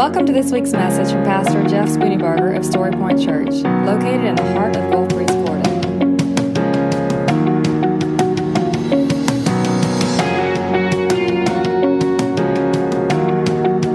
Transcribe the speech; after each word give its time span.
Welcome 0.00 0.24
to 0.24 0.32
this 0.32 0.48
week's 0.50 0.72
message 0.72 1.12
from 1.12 1.24
Pastor 1.24 1.62
Jeff 1.68 1.90
Spooneybarger 1.90 2.56
of 2.56 2.64
Story 2.64 2.90
Point 2.90 3.22
Church, 3.22 3.50
located 3.50 4.24
in 4.24 4.34
the 4.34 4.52
heart 4.54 4.74
of 4.74 4.90
Gulf 4.90 5.10
Breeze, 5.10 5.28
Florida. 5.28 5.70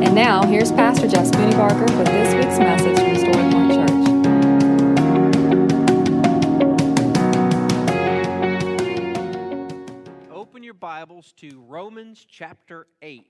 And 0.03 0.13
now, 0.13 0.43
here's 0.43 0.71
Pastor 0.71 1.07
Jeff 1.07 1.25
Spooneybarger 1.25 1.97
with 1.97 2.05
this 2.05 2.35
week's 2.35 2.59
message 2.59 2.99
from 2.99 3.15
Story 3.15 3.51
Point 3.51 3.73
Church. 3.73 3.89
Open 10.31 10.61
your 10.61 10.75
Bibles 10.75 11.33
to 11.37 11.63
Romans 11.67 12.23
chapter 12.29 12.85
8. 13.01 13.25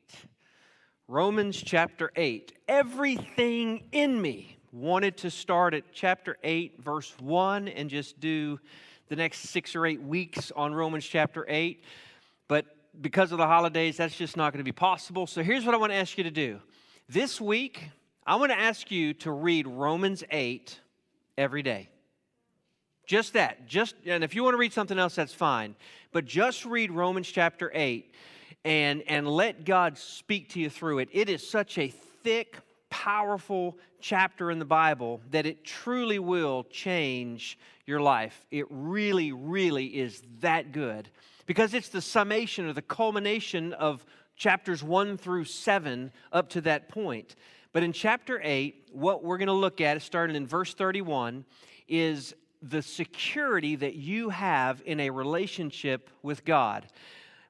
Romans 1.08 1.62
chapter 1.62 2.12
8. 2.16 2.54
Everything 2.68 3.84
in 3.92 4.20
me 4.20 4.58
wanted 4.72 5.18
to 5.18 5.30
start 5.30 5.76
at 5.76 5.84
chapter 5.94 6.36
8, 6.44 6.84
verse 6.84 7.14
1, 7.20 7.68
and 7.68 7.92
just 7.92 8.20
do 8.20 8.60
the 9.10 9.16
next 9.16 9.50
six 9.50 9.76
or 9.76 9.86
eight 9.86 10.02
weeks 10.02 10.52
on 10.56 10.74
Romans 10.74 11.06
chapter 11.06 11.46
8. 11.48 11.84
But 12.48 12.66
because 13.02 13.32
of 13.32 13.38
the 13.38 13.46
holidays, 13.46 13.98
that's 13.98 14.16
just 14.16 14.36
not 14.36 14.52
going 14.52 14.60
to 14.60 14.64
be 14.64 14.72
possible. 14.72 15.28
So 15.28 15.44
here's 15.44 15.64
what 15.64 15.76
I 15.76 15.78
want 15.78 15.92
to 15.92 15.98
ask 15.98 16.18
you 16.18 16.24
to 16.24 16.32
do. 16.32 16.60
This 17.08 17.40
week, 17.40 17.92
I 18.26 18.38
want 18.38 18.52
to 18.52 18.58
ask 18.58 18.90
you 18.90 19.14
to 19.14 19.32
read 19.32 19.68
Romans 19.68 20.24
8 20.32 20.80
every 21.38 21.62
day. 21.62 21.90
Just 23.06 23.34
that. 23.34 23.68
Just 23.68 23.94
and 24.08 24.24
if 24.24 24.34
you 24.34 24.44
want 24.44 24.56
to 24.56 24.58
read 24.58 24.74
something 24.74 24.98
else, 24.98 25.14
that's 25.14 25.36
fine. 25.36 25.76
But 26.12 26.26
just 26.26 26.66
read 26.66 26.92
Romans 26.92 27.28
chapter 27.28 27.72
8 27.76 28.12
and, 28.66 29.04
and 29.08 29.28
let 29.28 29.64
God 29.64 29.98
speak 29.98 30.50
to 30.50 30.60
you 30.60 30.72
through 30.72 31.00
it. 31.00 31.10
It 31.12 31.30
is 31.30 31.48
such 31.48 31.78
a 31.78 31.88
thick, 31.88 32.58
powerful 32.90 33.78
chapter 34.02 34.50
in 34.50 34.58
the 34.58 34.66
Bible 34.66 35.22
that 35.30 35.46
it 35.46 35.64
truly 35.64 36.18
will 36.18 36.64
change 36.66 37.60
your 37.86 38.02
life. 38.02 38.46
It 38.50 38.66
really, 38.72 39.32
really 39.32 39.86
is 39.86 40.24
that 40.42 40.72
good 40.72 41.10
because 41.46 41.76
it's 41.76 41.90
the 41.90 42.02
summation 42.02 42.66
or 42.66 42.74
the 42.74 42.82
culmination 42.82 43.72
of 43.74 44.04
chapters 44.36 44.84
1 44.84 45.18
through 45.18 45.46
7 45.46 46.12
up 46.34 46.50
to 46.50 46.62
that 46.62 46.90
point. 46.90 47.36
But 47.72 47.84
in 47.84 47.94
chapter 47.94 48.42
8, 48.44 48.90
what 48.94 49.24
we're 49.24 49.38
going 49.38 49.48
to 49.48 49.54
look 49.54 49.80
at, 49.80 50.02
starting 50.02 50.36
in 50.36 50.48
verse 50.48 50.74
31, 50.74 51.46
is 51.88 52.34
the 52.64 52.82
security 52.82 53.76
that 53.76 53.94
you 53.94 54.30
have 54.30 54.82
in 54.86 55.00
a 55.02 55.12
relationship 55.12 56.10
with 56.24 56.44
God. 56.46 56.88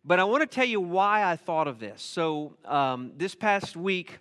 But 0.08 0.20
I 0.20 0.24
want 0.24 0.42
to 0.42 0.48
tell 0.48 0.66
you 0.66 0.80
why 0.80 1.24
I 1.24 1.36
thought 1.36 1.68
of 1.68 1.80
this. 1.80 2.00
So, 2.00 2.54
um, 2.66 3.14
this 3.18 3.34
past 3.34 3.76
week, 3.76 4.20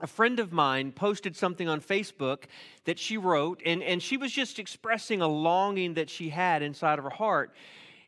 a 0.00 0.06
friend 0.06 0.38
of 0.38 0.52
mine 0.52 0.92
posted 0.92 1.34
something 1.34 1.70
on 1.70 1.80
Facebook 1.80 2.44
that 2.84 2.98
she 2.98 3.16
wrote, 3.16 3.62
and, 3.64 3.82
and 3.82 4.02
she 4.02 4.18
was 4.18 4.30
just 4.30 4.58
expressing 4.58 5.22
a 5.22 5.26
longing 5.26 5.94
that 5.94 6.10
she 6.10 6.28
had 6.28 6.62
inside 6.62 6.98
of 6.98 7.04
her 7.04 7.10
heart. 7.10 7.54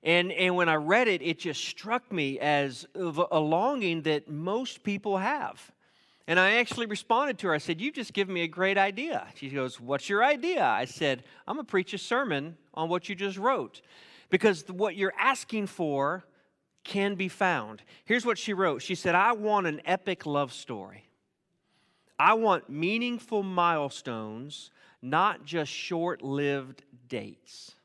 And, 0.02 0.30
and 0.32 0.54
when 0.54 0.68
I 0.68 0.74
read 0.74 1.08
it, 1.08 1.22
it 1.22 1.38
just 1.38 1.64
struck 1.64 2.12
me 2.12 2.38
as 2.40 2.86
a 2.94 3.40
longing 3.40 4.02
that 4.02 4.28
most 4.28 4.82
people 4.82 5.16
have. 5.16 5.72
And 6.26 6.38
I 6.38 6.56
actually 6.56 6.84
responded 6.84 7.38
to 7.38 7.46
her. 7.46 7.54
I 7.54 7.58
said, 7.58 7.80
You've 7.80 7.94
just 7.94 8.12
given 8.12 8.34
me 8.34 8.42
a 8.42 8.48
great 8.48 8.76
idea. 8.76 9.26
She 9.34 9.48
goes, 9.48 9.80
What's 9.80 10.10
your 10.10 10.22
idea? 10.22 10.62
I 10.62 10.84
said, 10.84 11.24
I'm 11.46 11.56
going 11.56 11.64
to 11.64 11.70
preach 11.70 11.94
a 11.94 11.98
sermon 11.98 12.58
on 12.74 12.90
what 12.90 13.08
you 13.08 13.14
just 13.14 13.38
wrote. 13.38 13.80
Because 14.28 14.62
what 14.68 14.94
you're 14.94 15.14
asking 15.18 15.68
for 15.68 16.24
can 16.88 17.14
be 17.14 17.28
found. 17.28 17.82
Here's 18.04 18.26
what 18.26 18.38
she 18.38 18.52
wrote 18.52 18.82
She 18.82 18.96
said, 18.96 19.14
I 19.14 19.32
want 19.32 19.68
an 19.68 19.80
epic 19.84 20.26
love 20.26 20.52
story. 20.52 21.04
I 22.18 22.34
want 22.34 22.68
meaningful 22.68 23.44
milestones, 23.44 24.72
not 25.00 25.44
just 25.44 25.70
short 25.70 26.20
lived 26.20 26.82
dates. 27.06 27.76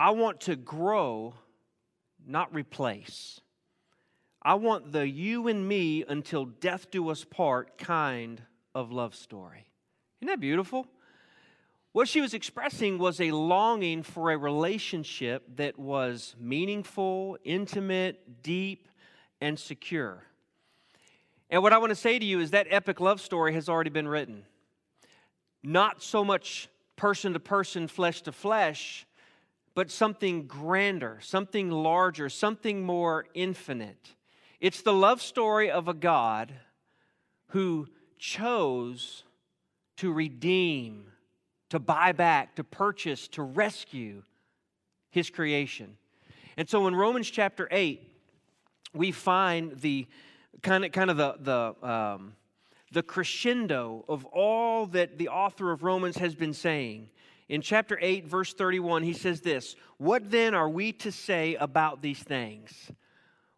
I 0.00 0.10
want 0.10 0.40
to 0.42 0.56
grow, 0.56 1.34
not 2.26 2.52
replace. 2.52 3.40
I 4.42 4.54
want 4.54 4.90
the 4.90 5.08
you 5.08 5.46
and 5.46 5.68
me 5.68 6.04
until 6.08 6.46
death 6.46 6.90
do 6.90 7.08
us 7.10 7.24
part 7.24 7.78
kind 7.78 8.42
of 8.74 8.90
love 8.90 9.14
story. 9.14 9.66
Isn't 10.20 10.28
that 10.28 10.40
beautiful? 10.40 10.86
What 11.94 12.08
she 12.08 12.20
was 12.20 12.34
expressing 12.34 12.98
was 12.98 13.20
a 13.20 13.30
longing 13.30 14.02
for 14.02 14.32
a 14.32 14.36
relationship 14.36 15.44
that 15.58 15.78
was 15.78 16.34
meaningful, 16.40 17.38
intimate, 17.44 18.42
deep, 18.42 18.88
and 19.40 19.56
secure. 19.56 20.24
And 21.48 21.62
what 21.62 21.72
I 21.72 21.78
want 21.78 21.90
to 21.90 21.94
say 21.94 22.18
to 22.18 22.24
you 22.24 22.40
is 22.40 22.50
that 22.50 22.66
epic 22.68 22.98
love 22.98 23.20
story 23.20 23.54
has 23.54 23.68
already 23.68 23.90
been 23.90 24.08
written. 24.08 24.44
Not 25.62 26.02
so 26.02 26.24
much 26.24 26.68
person 26.96 27.32
to 27.34 27.38
person, 27.38 27.86
flesh 27.86 28.22
to 28.22 28.32
flesh, 28.32 29.06
but 29.76 29.88
something 29.88 30.48
grander, 30.48 31.20
something 31.22 31.70
larger, 31.70 32.28
something 32.28 32.82
more 32.82 33.26
infinite. 33.34 34.16
It's 34.60 34.82
the 34.82 34.92
love 34.92 35.22
story 35.22 35.70
of 35.70 35.86
a 35.86 35.94
God 35.94 36.52
who 37.50 37.86
chose 38.18 39.22
to 39.98 40.12
redeem 40.12 41.12
to 41.74 41.80
buy 41.80 42.12
back, 42.12 42.54
to 42.54 42.62
purchase, 42.62 43.26
to 43.26 43.42
rescue 43.42 44.22
his 45.10 45.28
creation. 45.28 45.96
And 46.56 46.68
so 46.68 46.86
in 46.86 46.94
Romans 46.94 47.28
chapter 47.28 47.66
8, 47.68 48.00
we 48.94 49.10
find 49.10 49.80
the 49.80 50.06
kind 50.62 50.84
of, 50.84 50.92
kind 50.92 51.10
of 51.10 51.16
the, 51.16 51.34
the, 51.40 51.88
um, 51.88 52.34
the 52.92 53.02
crescendo 53.02 54.04
of 54.08 54.24
all 54.26 54.86
that 54.86 55.18
the 55.18 55.28
author 55.30 55.72
of 55.72 55.82
Romans 55.82 56.16
has 56.18 56.36
been 56.36 56.54
saying. 56.54 57.08
In 57.48 57.60
chapter 57.60 57.98
8, 58.00 58.24
verse 58.24 58.54
31, 58.54 59.02
he 59.02 59.12
says 59.12 59.40
this 59.40 59.74
What 59.98 60.30
then 60.30 60.54
are 60.54 60.68
we 60.68 60.92
to 60.92 61.10
say 61.10 61.56
about 61.56 62.02
these 62.02 62.22
things? 62.22 62.92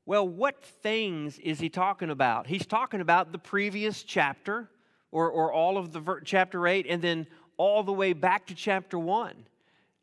Well, 0.07 0.27
what 0.27 0.65
things 0.65 1.39
is 1.41 1.61
he 1.61 1.69
talking 1.69 2.09
about? 2.09 2.47
He's 2.47 2.65
talking 2.65 3.03
about 3.03 3.33
the 3.33 3.39
previous 3.39 4.03
chapter 4.03 4.71
or, 5.13 5.31
or 5.31 5.53
all 5.53 5.77
of 5.77 5.93
the 5.93 6.01
ver- 6.01 6.21
chapter 6.21 6.67
8 6.67 6.87
and 6.89 7.03
then 7.03 7.27
all 7.57 7.83
the 7.83 7.93
way 7.93 8.13
back 8.13 8.47
to 8.47 8.55
chapter 8.55 8.99
1. 8.99 9.35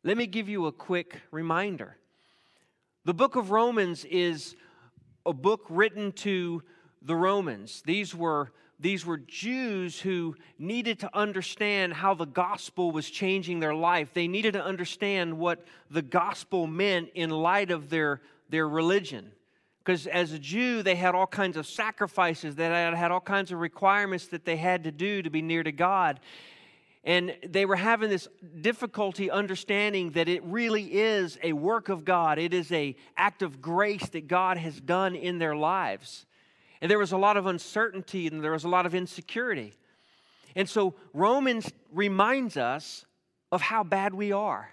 Let 0.02 0.16
me 0.16 0.26
give 0.26 0.48
you 0.48 0.66
a 0.66 0.72
quick 0.72 1.20
reminder. 1.30 1.96
The 3.04 3.14
book 3.14 3.36
of 3.36 3.50
Romans 3.50 4.04
is 4.04 4.56
a 5.26 5.32
book 5.32 5.66
written 5.68 6.12
to 6.12 6.62
the 7.02 7.16
Romans. 7.16 7.82
These 7.86 8.14
were, 8.14 8.50
these 8.80 9.06
were 9.06 9.18
Jews 9.18 10.00
who 10.00 10.36
needed 10.58 11.00
to 11.00 11.16
understand 11.16 11.94
how 11.94 12.14
the 12.14 12.26
gospel 12.26 12.92
was 12.92 13.08
changing 13.08 13.60
their 13.60 13.74
life. 13.74 14.10
They 14.14 14.28
needed 14.28 14.54
to 14.54 14.64
understand 14.64 15.38
what 15.38 15.64
the 15.90 16.02
gospel 16.02 16.66
meant 16.66 17.10
in 17.14 17.30
light 17.30 17.70
of 17.70 17.90
their, 17.90 18.20
their 18.48 18.68
religion. 18.68 19.32
Because 19.84 20.06
as 20.06 20.32
a 20.32 20.38
Jew, 20.38 20.82
they 20.82 20.94
had 20.94 21.14
all 21.14 21.26
kinds 21.26 21.58
of 21.58 21.66
sacrifices, 21.66 22.56
they 22.56 22.64
had, 22.64 22.94
had 22.94 23.10
all 23.10 23.20
kinds 23.20 23.52
of 23.52 23.60
requirements 23.60 24.28
that 24.28 24.46
they 24.46 24.56
had 24.56 24.84
to 24.84 24.90
do 24.90 25.20
to 25.20 25.28
be 25.28 25.42
near 25.42 25.62
to 25.62 25.72
God. 25.72 26.20
And 27.04 27.36
they 27.46 27.66
were 27.66 27.76
having 27.76 28.08
this 28.08 28.28
difficulty 28.60 29.30
understanding 29.30 30.12
that 30.12 30.26
it 30.28 30.42
really 30.44 30.94
is 30.94 31.38
a 31.42 31.52
work 31.52 31.90
of 31.90 32.04
God. 32.04 32.38
It 32.38 32.54
is 32.54 32.72
a 32.72 32.96
act 33.16 33.42
of 33.42 33.60
grace 33.60 34.08
that 34.08 34.26
God 34.26 34.56
has 34.56 34.80
done 34.80 35.14
in 35.14 35.38
their 35.38 35.54
lives. 35.54 36.24
And 36.80 36.90
there 36.90 36.98
was 36.98 37.12
a 37.12 37.18
lot 37.18 37.36
of 37.36 37.46
uncertainty 37.46 38.26
and 38.26 38.42
there 38.42 38.52
was 38.52 38.64
a 38.64 38.68
lot 38.68 38.86
of 38.86 38.94
insecurity. 38.94 39.74
And 40.56 40.68
so 40.68 40.94
Romans 41.12 41.70
reminds 41.92 42.56
us 42.56 43.04
of 43.52 43.60
how 43.60 43.84
bad 43.84 44.14
we 44.14 44.32
are. 44.32 44.70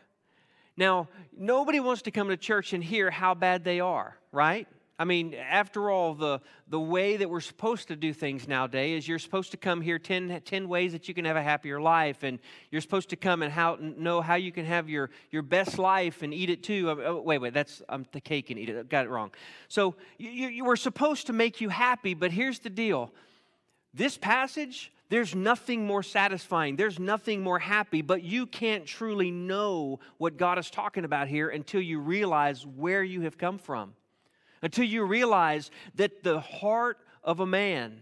Now, 0.78 1.09
nobody 1.38 1.80
wants 1.80 2.03
to 2.03 2.12
come 2.12 2.30
to 2.30 2.38
church 2.38 2.74
and 2.74 2.84
hear 2.84 3.12
how 3.12 3.34
bad 3.34 3.64
they 3.64 3.80
are, 3.80 4.18
right? 4.31 4.68
I 5.00 5.03
mean, 5.03 5.34
after 5.34 5.90
all, 5.90 6.13
the, 6.13 6.41
the 6.68 6.79
way 6.79 7.18
that 7.18 7.28
we're 7.28 7.40
supposed 7.40 7.88
to 7.88 7.96
do 7.96 8.14
things 8.14 8.47
nowadays 8.47 9.03
is 9.03 9.08
you're 9.08 9.17
supposed 9.17 9.49
to 9.52 9.58
come 9.58 9.82
here 9.82 9.97
10, 9.97 10.41
10 10.46 10.67
ways 10.67 10.91
that 10.91 11.08
you 11.08 11.16
can 11.16 11.26
have 11.26 11.35
a 11.35 11.41
happier 11.41 11.82
life, 11.82 12.22
and 12.22 12.38
you're 12.70 12.82
supposed 12.82 13.09
to 13.09 13.16
come 13.16 13.41
and 13.41 13.52
how, 13.52 13.78
know 13.79 14.22
how 14.22 14.35
you 14.35 14.52
can 14.52 14.66
have 14.66 14.90
your, 14.90 15.09
your 15.32 15.41
best 15.41 15.79
life 15.79 16.22
and 16.22 16.34
eat 16.34 16.52
it 16.52 16.61
too. 16.61 16.90
Oh, 16.90 17.02
oh 17.03 17.22
wait, 17.22 17.40
wait, 17.40 17.53
that's 17.53 17.82
um, 17.90 18.05
the 18.11 18.22
cake 18.22 18.52
and 18.52 18.59
eat 18.59 18.70
it. 18.70 18.90
Got 18.90 19.05
it 19.05 19.09
wrong. 19.09 19.32
So 19.70 19.96
you, 20.20 20.29
you 20.29 20.66
were 20.66 20.76
supposed 20.76 21.28
to 21.28 21.34
make 21.34 21.61
you 21.61 21.70
happy, 21.70 22.14
but 22.14 22.32
here's 22.32 22.59
the 22.59 22.70
deal 22.70 23.11
this 23.94 24.17
passage, 24.17 24.91
there's 25.09 25.35
nothing 25.35 25.85
more 25.85 26.03
satisfying. 26.03 26.78
There's 26.78 26.99
nothing 26.99 27.41
more 27.41 27.59
happy, 27.59 28.02
but 28.02 28.23
you 28.23 28.46
can't 28.46 28.85
truly 28.85 29.29
know 29.29 29.99
what 30.17 30.37
God 30.37 30.58
is 30.58 30.70
talking 30.70 31.03
about 31.03 31.28
here 31.28 31.49
until 31.49 31.82
you 31.82 31.99
realize 31.99 32.66
where 32.66 33.03
you 33.03 33.22
have 33.22 33.37
come 33.37 33.58
from 33.58 33.94
until 34.61 34.85
you 34.85 35.03
realize 35.03 35.72
that 35.96 36.23
the 36.23 36.40
heart 36.40 36.97
of 37.23 37.40
a 37.40 37.46
man, 37.46 38.02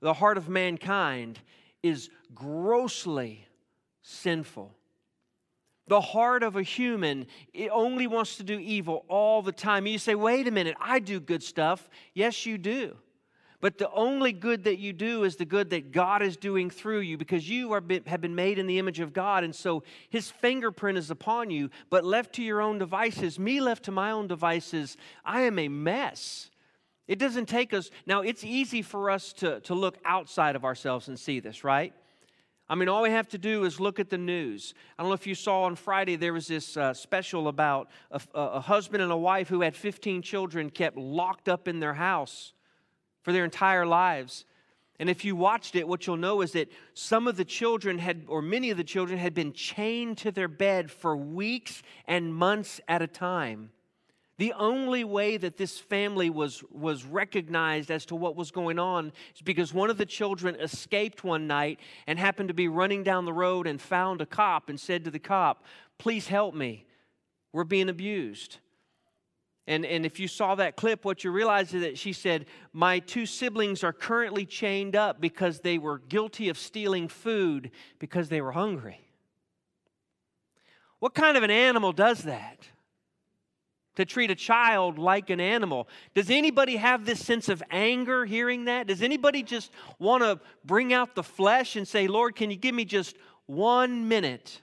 the 0.00 0.14
heart 0.14 0.36
of 0.36 0.48
mankind, 0.48 1.38
is 1.82 2.10
grossly 2.34 3.46
sinful. 4.02 4.74
The 5.86 6.00
heart 6.00 6.42
of 6.42 6.56
a 6.56 6.62
human 6.62 7.26
it 7.52 7.68
only 7.70 8.06
wants 8.06 8.36
to 8.36 8.42
do 8.42 8.58
evil 8.58 9.04
all 9.08 9.42
the 9.42 9.52
time. 9.52 9.86
You 9.86 9.98
say, 9.98 10.14
wait 10.14 10.48
a 10.48 10.50
minute, 10.50 10.76
I 10.80 10.98
do 10.98 11.20
good 11.20 11.42
stuff. 11.42 11.88
Yes, 12.14 12.46
you 12.46 12.56
do. 12.56 12.96
But 13.64 13.78
the 13.78 13.90
only 13.92 14.32
good 14.32 14.64
that 14.64 14.76
you 14.78 14.92
do 14.92 15.24
is 15.24 15.36
the 15.36 15.46
good 15.46 15.70
that 15.70 15.90
God 15.90 16.20
is 16.20 16.36
doing 16.36 16.68
through 16.68 17.00
you 17.00 17.16
because 17.16 17.48
you 17.48 17.72
are 17.72 17.80
been, 17.80 18.04
have 18.04 18.20
been 18.20 18.34
made 18.34 18.58
in 18.58 18.66
the 18.66 18.78
image 18.78 19.00
of 19.00 19.14
God. 19.14 19.42
And 19.42 19.54
so 19.54 19.84
his 20.10 20.30
fingerprint 20.30 20.98
is 20.98 21.10
upon 21.10 21.48
you. 21.48 21.70
But 21.88 22.04
left 22.04 22.34
to 22.34 22.42
your 22.42 22.60
own 22.60 22.76
devices, 22.76 23.38
me 23.38 23.62
left 23.62 23.84
to 23.84 23.90
my 23.90 24.10
own 24.10 24.26
devices, 24.26 24.98
I 25.24 25.40
am 25.44 25.58
a 25.58 25.68
mess. 25.68 26.50
It 27.08 27.18
doesn't 27.18 27.46
take 27.46 27.72
us, 27.72 27.90
now 28.04 28.20
it's 28.20 28.44
easy 28.44 28.82
for 28.82 29.08
us 29.08 29.32
to, 29.32 29.60
to 29.60 29.72
look 29.72 29.96
outside 30.04 30.56
of 30.56 30.66
ourselves 30.66 31.08
and 31.08 31.18
see 31.18 31.40
this, 31.40 31.64
right? 31.64 31.94
I 32.68 32.74
mean, 32.74 32.90
all 32.90 33.00
we 33.00 33.12
have 33.12 33.28
to 33.28 33.38
do 33.38 33.64
is 33.64 33.80
look 33.80 33.98
at 33.98 34.10
the 34.10 34.18
news. 34.18 34.74
I 34.98 35.02
don't 35.02 35.08
know 35.08 35.14
if 35.14 35.26
you 35.26 35.34
saw 35.34 35.62
on 35.62 35.76
Friday, 35.76 36.16
there 36.16 36.34
was 36.34 36.48
this 36.48 36.76
uh, 36.76 36.92
special 36.92 37.48
about 37.48 37.88
a, 38.10 38.20
a 38.34 38.60
husband 38.60 39.02
and 39.02 39.10
a 39.10 39.16
wife 39.16 39.48
who 39.48 39.62
had 39.62 39.74
15 39.74 40.20
children 40.20 40.68
kept 40.68 40.98
locked 40.98 41.48
up 41.48 41.66
in 41.66 41.80
their 41.80 41.94
house 41.94 42.52
for 43.24 43.32
their 43.32 43.44
entire 43.44 43.84
lives. 43.84 44.44
And 45.00 45.10
if 45.10 45.24
you 45.24 45.34
watched 45.34 45.74
it, 45.74 45.88
what 45.88 46.06
you'll 46.06 46.16
know 46.16 46.40
is 46.40 46.52
that 46.52 46.70
some 46.92 47.26
of 47.26 47.36
the 47.36 47.44
children 47.44 47.98
had, 47.98 48.26
or 48.28 48.40
many 48.40 48.70
of 48.70 48.76
the 48.76 48.84
children, 48.84 49.18
had 49.18 49.34
been 49.34 49.52
chained 49.52 50.18
to 50.18 50.30
their 50.30 50.46
bed 50.46 50.90
for 50.90 51.16
weeks 51.16 51.82
and 52.06 52.32
months 52.32 52.80
at 52.86 53.02
a 53.02 53.08
time. 53.08 53.70
The 54.36 54.52
only 54.52 55.04
way 55.04 55.36
that 55.36 55.56
this 55.56 55.78
family 55.78 56.28
was, 56.28 56.62
was 56.70 57.04
recognized 57.04 57.90
as 57.90 58.04
to 58.06 58.16
what 58.16 58.36
was 58.36 58.50
going 58.50 58.78
on 58.78 59.12
is 59.34 59.42
because 59.42 59.72
one 59.72 59.90
of 59.90 59.98
the 59.98 60.06
children 60.06 60.56
escaped 60.56 61.22
one 61.22 61.46
night 61.46 61.78
and 62.06 62.18
happened 62.18 62.48
to 62.48 62.54
be 62.54 62.68
running 62.68 63.04
down 63.04 63.24
the 63.24 63.32
road 63.32 63.66
and 63.66 63.80
found 63.80 64.20
a 64.20 64.26
cop 64.26 64.68
and 64.68 64.78
said 64.78 65.04
to 65.04 65.10
the 65.10 65.20
cop, 65.20 65.64
Please 65.98 66.26
help 66.26 66.54
me. 66.54 66.84
We're 67.52 67.64
being 67.64 67.88
abused. 67.88 68.58
And, 69.66 69.86
and 69.86 70.04
if 70.04 70.20
you 70.20 70.28
saw 70.28 70.54
that 70.56 70.76
clip, 70.76 71.04
what 71.04 71.24
you 71.24 71.30
realize 71.30 71.72
is 71.72 71.82
that 71.82 71.96
she 71.96 72.12
said, 72.12 72.46
My 72.72 72.98
two 72.98 73.24
siblings 73.24 73.82
are 73.82 73.92
currently 73.94 74.44
chained 74.44 74.94
up 74.94 75.20
because 75.20 75.60
they 75.60 75.78
were 75.78 75.98
guilty 75.98 76.50
of 76.50 76.58
stealing 76.58 77.08
food 77.08 77.70
because 77.98 78.28
they 78.28 78.42
were 78.42 78.52
hungry. 78.52 79.00
What 80.98 81.14
kind 81.14 81.36
of 81.36 81.42
an 81.42 81.50
animal 81.50 81.92
does 81.92 82.22
that? 82.24 82.68
To 83.96 84.04
treat 84.04 84.30
a 84.30 84.34
child 84.34 84.98
like 84.98 85.30
an 85.30 85.40
animal. 85.40 85.88
Does 86.14 86.28
anybody 86.28 86.76
have 86.76 87.06
this 87.06 87.24
sense 87.24 87.48
of 87.48 87.62
anger 87.70 88.26
hearing 88.26 88.64
that? 88.64 88.88
Does 88.88 89.02
anybody 89.02 89.42
just 89.42 89.70
want 89.98 90.22
to 90.24 90.40
bring 90.64 90.92
out 90.92 91.14
the 91.14 91.22
flesh 91.22 91.76
and 91.76 91.86
say, 91.86 92.06
Lord, 92.06 92.36
can 92.36 92.50
you 92.50 92.56
give 92.56 92.74
me 92.74 92.84
just 92.84 93.16
one 93.46 94.08
minute 94.08 94.60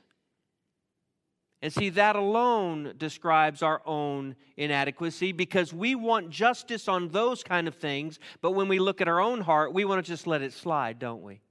and 1.61 1.71
see, 1.71 1.89
that 1.89 2.15
alone 2.15 2.93
describes 2.97 3.61
our 3.61 3.81
own 3.85 4.35
inadequacy 4.57 5.31
because 5.31 5.71
we 5.71 5.93
want 5.93 6.31
justice 6.31 6.87
on 6.87 7.09
those 7.09 7.43
kind 7.43 7.67
of 7.67 7.75
things, 7.75 8.17
but 8.41 8.51
when 8.51 8.67
we 8.67 8.79
look 8.79 8.99
at 8.99 9.07
our 9.07 9.19
own 9.19 9.41
heart, 9.41 9.71
we 9.71 9.85
want 9.85 10.03
to 10.03 10.11
just 10.11 10.25
let 10.25 10.41
it 10.41 10.53
slide, 10.53 10.97
don't 10.97 11.21
we? 11.21 11.41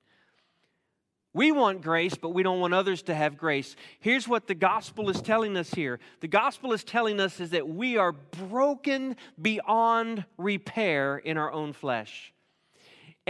We 1.32 1.52
want 1.52 1.82
grace, 1.82 2.16
but 2.16 2.30
we 2.30 2.42
don't 2.42 2.58
want 2.58 2.74
others 2.74 3.02
to 3.02 3.14
have 3.14 3.38
grace. 3.38 3.76
Here's 4.00 4.26
what 4.26 4.48
the 4.48 4.54
gospel 4.54 5.10
is 5.10 5.22
telling 5.22 5.56
us 5.56 5.72
here 5.72 6.00
the 6.20 6.28
gospel 6.28 6.72
is 6.72 6.82
telling 6.82 7.20
us 7.20 7.38
is 7.38 7.50
that 7.50 7.68
we 7.68 7.96
are 7.96 8.10
broken 8.10 9.14
beyond 9.40 10.24
repair 10.36 11.18
in 11.18 11.38
our 11.38 11.52
own 11.52 11.72
flesh. 11.72 12.32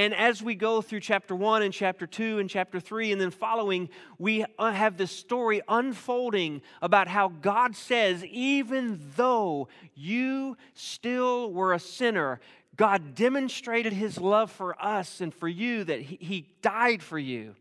And 0.00 0.14
as 0.14 0.42
we 0.42 0.54
go 0.54 0.80
through 0.80 1.00
chapter 1.00 1.36
1 1.36 1.60
and 1.60 1.74
chapter 1.74 2.06
2 2.06 2.38
and 2.38 2.48
chapter 2.48 2.80
3 2.80 3.12
and 3.12 3.20
then 3.20 3.30
following, 3.30 3.90
we 4.18 4.46
uh, 4.58 4.72
have 4.72 4.96
this 4.96 5.10
story 5.10 5.60
unfolding 5.68 6.62
about 6.80 7.06
how 7.06 7.28
God 7.28 7.76
says, 7.76 8.24
even 8.24 8.98
though 9.14 9.68
you 9.94 10.56
still 10.72 11.52
were 11.52 11.74
a 11.74 11.78
sinner, 11.78 12.40
God 12.76 13.14
demonstrated 13.14 13.92
his 13.92 14.18
love 14.18 14.50
for 14.50 14.74
us 14.82 15.20
and 15.20 15.34
for 15.34 15.48
you 15.48 15.84
that 15.84 16.00
he, 16.00 16.16
he 16.18 16.46
died 16.62 17.02
for 17.02 17.18
you. 17.18 17.54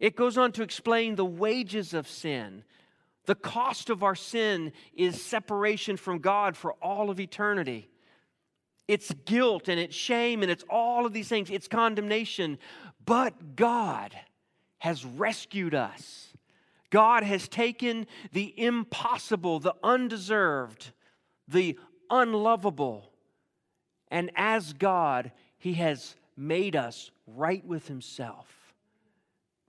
It 0.00 0.16
goes 0.16 0.36
on 0.36 0.50
to 0.50 0.64
explain 0.64 1.14
the 1.14 1.24
wages 1.24 1.94
of 1.94 2.08
sin. 2.08 2.64
The 3.26 3.36
cost 3.36 3.88
of 3.88 4.02
our 4.02 4.16
sin 4.16 4.72
is 4.96 5.22
separation 5.22 5.96
from 5.96 6.18
God 6.18 6.56
for 6.56 6.72
all 6.82 7.08
of 7.08 7.20
eternity. 7.20 7.88
It's 8.88 9.12
guilt 9.24 9.68
and 9.68 9.80
it's 9.80 9.96
shame 9.96 10.42
and 10.42 10.50
it's 10.50 10.64
all 10.70 11.06
of 11.06 11.12
these 11.12 11.28
things. 11.28 11.50
It's 11.50 11.68
condemnation. 11.68 12.58
But 13.04 13.56
God 13.56 14.14
has 14.78 15.04
rescued 15.04 15.74
us. 15.74 16.32
God 16.90 17.24
has 17.24 17.48
taken 17.48 18.06
the 18.32 18.54
impossible, 18.56 19.58
the 19.58 19.74
undeserved, 19.82 20.92
the 21.48 21.78
unlovable, 22.10 23.10
and 24.08 24.30
as 24.36 24.72
God, 24.72 25.32
He 25.58 25.74
has 25.74 26.14
made 26.36 26.76
us 26.76 27.10
right 27.26 27.64
with 27.64 27.88
Himself. 27.88 28.46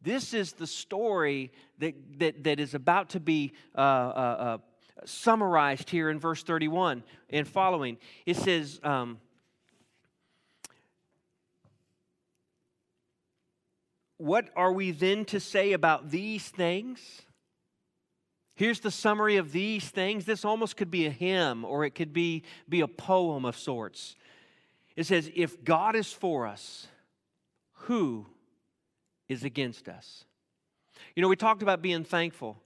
This 0.01 0.33
is 0.33 0.53
the 0.53 0.67
story 0.67 1.51
that, 1.79 1.95
that, 2.19 2.43
that 2.43 2.59
is 2.59 2.75
about 2.75 3.09
to 3.09 3.19
be 3.19 3.53
uh, 3.75 3.79
uh, 3.79 3.81
uh 3.81 4.57
summarized 5.05 5.89
here 5.89 6.09
in 6.09 6.19
verse 6.19 6.44
31 6.44 7.03
and 7.29 7.47
following. 7.47 7.97
It 8.25 8.38
says, 8.38 8.79
um, 8.83 9.19
What 14.17 14.49
are 14.55 14.73
we 14.73 14.91
then 14.91 15.25
to 15.25 15.39
say 15.39 15.73
about 15.73 16.09
these 16.09 16.49
things? 16.49 17.21
Here's 18.55 18.79
the 18.79 18.89
summary 18.89 19.38
of 19.38 19.51
these 19.51 19.88
things. 19.89 20.25
This 20.25 20.44
almost 20.44 20.75
could 20.75 20.89
be 20.89 21.05
a 21.05 21.11
hymn 21.11 21.63
or 21.63 21.85
it 21.85 21.91
could 21.91 22.11
be, 22.11 22.43
be 22.67 22.81
a 22.81 22.88
poem 22.88 23.45
of 23.45 23.55
sorts. 23.55 24.15
It 24.95 25.05
says, 25.05 25.29
If 25.35 25.63
God 25.63 25.95
is 25.95 26.11
for 26.11 26.47
us, 26.47 26.88
who 27.73 28.25
is 29.29 29.43
against 29.43 29.88
us? 29.88 30.25
You 31.15 31.21
know, 31.21 31.27
we 31.27 31.35
talked 31.35 31.61
about 31.61 31.83
being 31.83 32.03
thankful. 32.03 32.57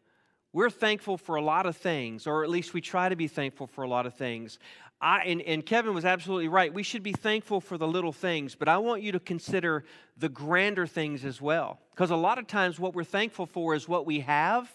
We're 0.54 0.70
thankful 0.70 1.18
for 1.18 1.36
a 1.36 1.42
lot 1.42 1.66
of 1.66 1.78
things, 1.78 2.28
or 2.28 2.44
at 2.44 2.50
least 2.50 2.74
we 2.74 2.82
try 2.82 3.08
to 3.08 3.16
be 3.16 3.28
thankful 3.28 3.68
for 3.68 3.84
a 3.84 3.88
lot 3.88 4.06
of 4.06 4.14
things. 4.14 4.60
I, 5.00 5.22
and, 5.22 5.42
and 5.42 5.66
Kevin 5.66 5.94
was 5.94 6.06
absolutely 6.06 6.50
right. 6.50 6.74
We 6.74 6.84
should 6.84 7.04
be 7.04 7.14
thankful 7.14 7.62
for 7.62 7.78
the 7.78 7.88
little 7.88 8.12
things, 8.12 8.54
but 8.54 8.68
I 8.68 8.78
want 8.78 9.02
you 9.02 9.14
to 9.14 9.20
consider 9.20 9.86
the 10.18 10.30
grander 10.30 10.86
things 10.86 11.26
as 11.26 11.42
well. 11.42 11.80
Because 11.92 12.12
a 12.12 12.16
lot 12.16 12.38
of 12.38 12.48
times, 12.48 12.80
what 12.80 12.94
we're 12.94 13.04
thankful 13.04 13.46
for 13.46 13.74
is 13.74 13.88
what 13.88 14.06
we 14.06 14.20
have, 14.20 14.70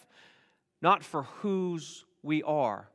not 0.81 1.05
for 1.05 1.25
whose 1.25 2.05
we 2.23 2.43
are. 2.43 2.89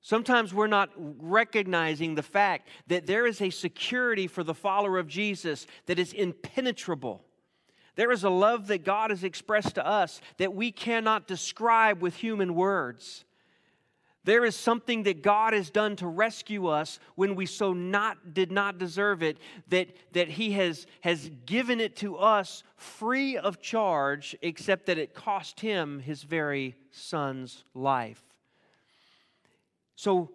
Sometimes 0.00 0.54
we're 0.54 0.66
not 0.66 0.90
recognizing 0.96 2.14
the 2.14 2.22
fact 2.22 2.68
that 2.86 3.06
there 3.06 3.26
is 3.26 3.42
a 3.42 3.50
security 3.50 4.26
for 4.26 4.42
the 4.42 4.54
follower 4.54 4.98
of 4.98 5.08
Jesus 5.08 5.66
that 5.86 5.98
is 5.98 6.14
impenetrable. 6.14 7.22
There 8.00 8.12
is 8.12 8.24
a 8.24 8.30
love 8.30 8.68
that 8.68 8.82
God 8.82 9.10
has 9.10 9.24
expressed 9.24 9.74
to 9.74 9.86
us 9.86 10.22
that 10.38 10.54
we 10.54 10.72
cannot 10.72 11.26
describe 11.26 12.00
with 12.00 12.16
human 12.16 12.54
words. 12.54 13.26
There 14.24 14.42
is 14.46 14.56
something 14.56 15.02
that 15.02 15.20
God 15.20 15.52
has 15.52 15.68
done 15.68 15.96
to 15.96 16.06
rescue 16.06 16.68
us 16.68 16.98
when 17.16 17.34
we 17.34 17.44
so 17.44 17.74
not 17.74 18.32
did 18.32 18.50
not 18.50 18.78
deserve 18.78 19.22
it, 19.22 19.36
that, 19.68 19.88
that 20.14 20.28
He 20.28 20.52
has, 20.52 20.86
has 21.02 21.30
given 21.44 21.78
it 21.78 21.94
to 21.96 22.16
us 22.16 22.62
free 22.78 23.36
of 23.36 23.60
charge, 23.60 24.34
except 24.40 24.86
that 24.86 24.96
it 24.96 25.12
cost 25.12 25.60
Him 25.60 25.98
His 25.98 26.22
very 26.22 26.76
Son's 26.90 27.64
life. 27.74 28.22
So 29.96 30.30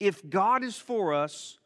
if 0.00 0.28
God 0.28 0.64
is 0.64 0.78
for 0.78 1.14
us, 1.14 1.58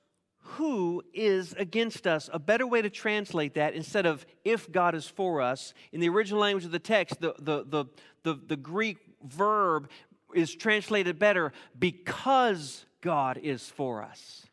who 0.53 1.03
is 1.13 1.53
against 1.59 2.07
us? 2.07 2.31
A 2.33 2.39
better 2.39 2.67
way 2.67 2.81
to 2.81 2.89
translate 2.89 3.55
that 3.55 3.75
instead 3.75 4.07
of 4.07 4.25
if 4.45 4.71
God 4.73 4.95
is 4.95 5.07
for 5.07 5.43
us, 5.43 5.75
in 5.93 6.01
the 6.01 6.09
original 6.09 6.41
language 6.41 6.65
of 6.65 6.71
the 6.71 6.79
text, 6.79 7.21
the, 7.21 7.35
the, 7.39 7.65
the, 7.65 7.85
the, 8.23 8.41
the 8.47 8.57
Greek 8.57 8.97
verb 9.23 9.91
is 10.35 10.55
translated 10.55 11.19
better 11.19 11.53
because 11.79 12.87
God 13.03 13.39
is 13.43 13.69
for 13.69 14.03
us. 14.03 14.47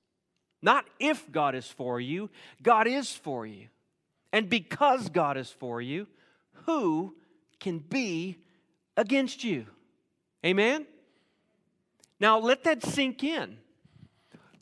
Not 0.62 0.86
if 1.00 1.32
God 1.32 1.56
is 1.56 1.68
for 1.68 2.00
you, 2.00 2.30
God 2.62 2.88
is 2.88 3.12
for 3.12 3.46
you. 3.46 3.68
And 4.34 4.50
because 4.50 5.08
God 5.10 5.38
is 5.38 5.50
for 5.50 5.82
you, 5.82 6.08
who 6.66 7.16
can 7.60 7.80
be 7.80 8.38
against 8.98 9.46
you? 9.46 9.66
Amen? 10.46 10.86
Now 12.20 12.40
let 12.40 12.66
that 12.66 12.84
sink 12.84 13.24
in. 13.24 13.58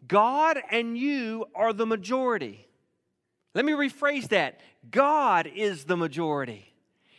God 0.07 0.59
and 0.71 0.97
you 0.97 1.45
are 1.55 1.73
the 1.73 1.85
majority. 1.85 2.67
Let 3.53 3.65
me 3.65 3.73
rephrase 3.73 4.29
that 4.29 4.59
God 4.89 5.47
is 5.47 5.85
the 5.85 5.97
majority. 5.97 6.73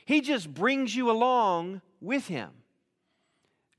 He 0.05 0.21
just 0.21 0.53
brings 0.53 0.95
you 0.95 1.11
along 1.11 1.81
with 2.01 2.27
Him. 2.27 2.51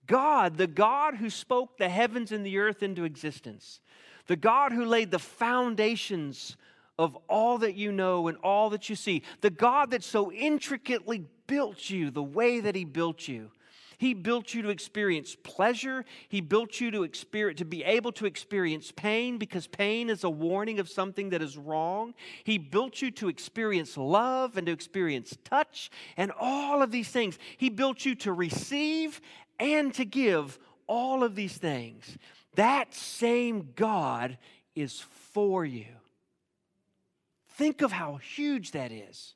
God, 0.08 0.58
the 0.58 0.68
God 0.68 1.16
who 1.16 1.30
spoke 1.30 1.78
the 1.78 1.90
heavens 1.90 2.32
and 2.32 2.46
the 2.46 2.58
earth 2.58 2.84
into 2.84 3.04
existence, 3.04 3.80
the 4.28 4.36
God 4.36 4.72
who 4.72 4.86
laid 4.86 5.12
the 5.12 5.20
foundations 5.20 6.58
of 6.98 7.18
all 7.28 7.58
that 7.60 7.76
you 7.76 7.92
know 7.92 8.28
and 8.28 8.38
all 8.38 8.70
that 8.70 8.90
you 8.90 8.96
see, 8.96 9.24
the 9.42 9.50
God 9.50 9.92
that 9.92 10.04
so 10.04 10.32
intricately 10.32 11.26
built 11.48 11.90
you 11.90 12.10
the 12.10 12.24
way 12.24 12.60
that 12.60 12.76
He 12.76 12.86
built 12.86 13.28
you, 13.28 13.52
He 13.98 14.14
built 14.14 14.54
you 14.54 14.62
to 14.64 14.70
experience 14.70 15.36
pleasure. 15.44 16.06
He 16.30 16.42
built 16.42 16.80
you 16.80 16.92
to 16.92 17.04
experience 17.04 17.60
to 17.60 17.66
be 17.66 17.84
able 17.84 18.12
to 18.14 18.26
experience 18.26 18.92
pain 18.92 19.38
because 19.38 19.68
pain 19.68 20.10
is 20.10 20.24
a 20.24 20.30
warning 20.30 20.80
of 20.80 20.90
something 20.90 21.30
that 21.30 21.42
is 21.42 21.58
wrong. 21.58 22.14
He 22.44 22.58
built 22.58 23.02
you 23.02 23.12
to 23.12 23.30
experience 23.30 23.98
love 23.98 24.58
and 24.58 24.68
to 24.68 24.74
experience 24.74 25.38
touch 25.44 25.90
and 26.18 26.32
all 26.40 26.82
of 26.82 26.92
these 26.92 27.10
things. 27.10 27.38
He 27.58 27.70
built 27.70 28.06
you 28.06 28.16
to 28.16 28.34
receive 28.34 29.22
and 29.60 29.94
to 29.94 30.06
give 30.06 30.60
all 30.88 31.24
of 31.24 31.36
these 31.36 31.58
things. 31.58 32.18
That 32.56 32.94
same 32.94 33.70
God 33.76 34.38
is 34.76 35.00
for 35.34 35.66
you. 35.66 35.86
Think 37.50 37.82
of 37.82 37.92
how 37.92 38.16
huge 38.16 38.72
that 38.72 38.92
is. 38.92 39.34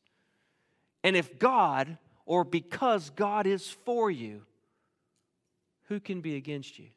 And 1.03 1.15
if 1.15 1.39
God, 1.39 1.97
or 2.25 2.43
because 2.43 3.09
God 3.11 3.47
is 3.47 3.69
for 3.69 4.11
you, 4.11 4.41
who 5.89 5.99
can 5.99 6.21
be 6.21 6.35
against 6.35 6.79
you? 6.79 6.87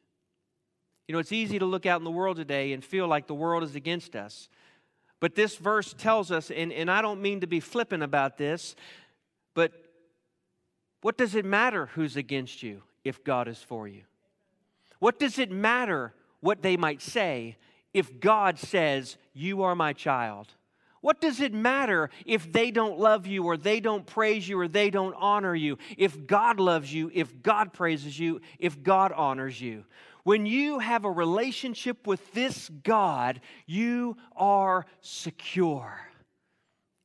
You 1.07 1.13
know, 1.13 1.19
it's 1.19 1.31
easy 1.33 1.59
to 1.59 1.65
look 1.65 1.85
out 1.85 1.99
in 1.99 2.05
the 2.05 2.11
world 2.11 2.37
today 2.37 2.71
and 2.71 2.83
feel 2.83 3.07
like 3.07 3.27
the 3.27 3.33
world 3.33 3.63
is 3.63 3.75
against 3.75 4.15
us. 4.15 4.47
But 5.19 5.35
this 5.35 5.57
verse 5.57 5.93
tells 5.97 6.31
us, 6.31 6.49
and, 6.49 6.71
and 6.71 6.89
I 6.89 7.01
don't 7.01 7.21
mean 7.21 7.41
to 7.41 7.47
be 7.47 7.59
flippant 7.59 8.03
about 8.03 8.37
this, 8.37 8.75
but 9.53 9.73
what 11.01 11.17
does 11.17 11.35
it 11.35 11.43
matter 11.43 11.87
who's 11.87 12.15
against 12.15 12.63
you 12.63 12.83
if 13.03 13.23
God 13.23 13.47
is 13.47 13.57
for 13.57 13.87
you? 13.87 14.03
What 14.99 15.19
does 15.19 15.37
it 15.37 15.51
matter 15.51 16.13
what 16.39 16.61
they 16.61 16.77
might 16.77 17.01
say 17.01 17.57
if 17.93 18.19
God 18.19 18.57
says, 18.57 19.17
You 19.33 19.63
are 19.63 19.75
my 19.75 19.91
child? 19.91 20.53
What 21.03 21.19
does 21.19 21.41
it 21.41 21.53
matter 21.53 22.09
if 22.25 22.49
they 22.49 22.71
don't 22.71 22.97
love 22.97 23.27
you 23.27 23.43
or 23.43 23.57
they 23.57 23.81
don't 23.81 24.05
praise 24.05 24.47
you 24.47 24.57
or 24.57 24.69
they 24.69 24.89
don't 24.89 25.13
honor 25.19 25.53
you? 25.53 25.77
If 25.97 26.25
God 26.25 26.61
loves 26.61 26.93
you, 26.93 27.11
if 27.13 27.43
God 27.43 27.73
praises 27.73 28.17
you, 28.17 28.39
if 28.57 28.81
God 28.81 29.11
honors 29.11 29.59
you. 29.59 29.83
When 30.23 30.45
you 30.45 30.79
have 30.79 31.03
a 31.03 31.11
relationship 31.11 32.07
with 32.07 32.31
this 32.31 32.69
God, 32.69 33.41
you 33.65 34.15
are 34.37 34.85
secure. 35.01 35.99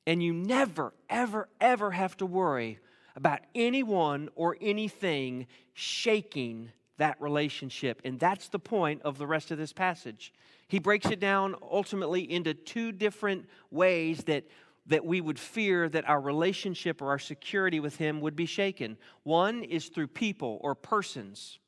And 0.06 0.22
you 0.22 0.32
never, 0.32 0.94
ever, 1.10 1.48
ever 1.60 1.90
have 1.90 2.16
to 2.18 2.26
worry 2.26 2.78
about 3.16 3.40
anyone 3.52 4.28
or 4.36 4.56
anything 4.60 5.48
shaking 5.74 6.70
that 6.98 7.20
relationship. 7.20 8.00
And 8.04 8.20
that's 8.20 8.48
the 8.48 8.60
point 8.60 9.02
of 9.02 9.18
the 9.18 9.26
rest 9.26 9.50
of 9.50 9.58
this 9.58 9.72
passage. 9.72 10.32
He 10.68 10.78
breaks 10.78 11.06
it 11.06 11.18
down 11.18 11.56
ultimately 11.62 12.30
into 12.30 12.52
two 12.52 12.92
different 12.92 13.48
ways 13.70 14.24
that, 14.24 14.44
that 14.86 15.04
we 15.04 15.22
would 15.22 15.38
fear 15.38 15.88
that 15.88 16.06
our 16.06 16.20
relationship 16.20 17.00
or 17.00 17.08
our 17.08 17.18
security 17.18 17.80
with 17.80 17.96
Him 17.96 18.20
would 18.20 18.36
be 18.36 18.44
shaken. 18.44 18.98
One 19.22 19.64
is 19.64 19.88
through 19.88 20.08
people 20.08 20.58
or 20.60 20.74
persons, 20.74 21.58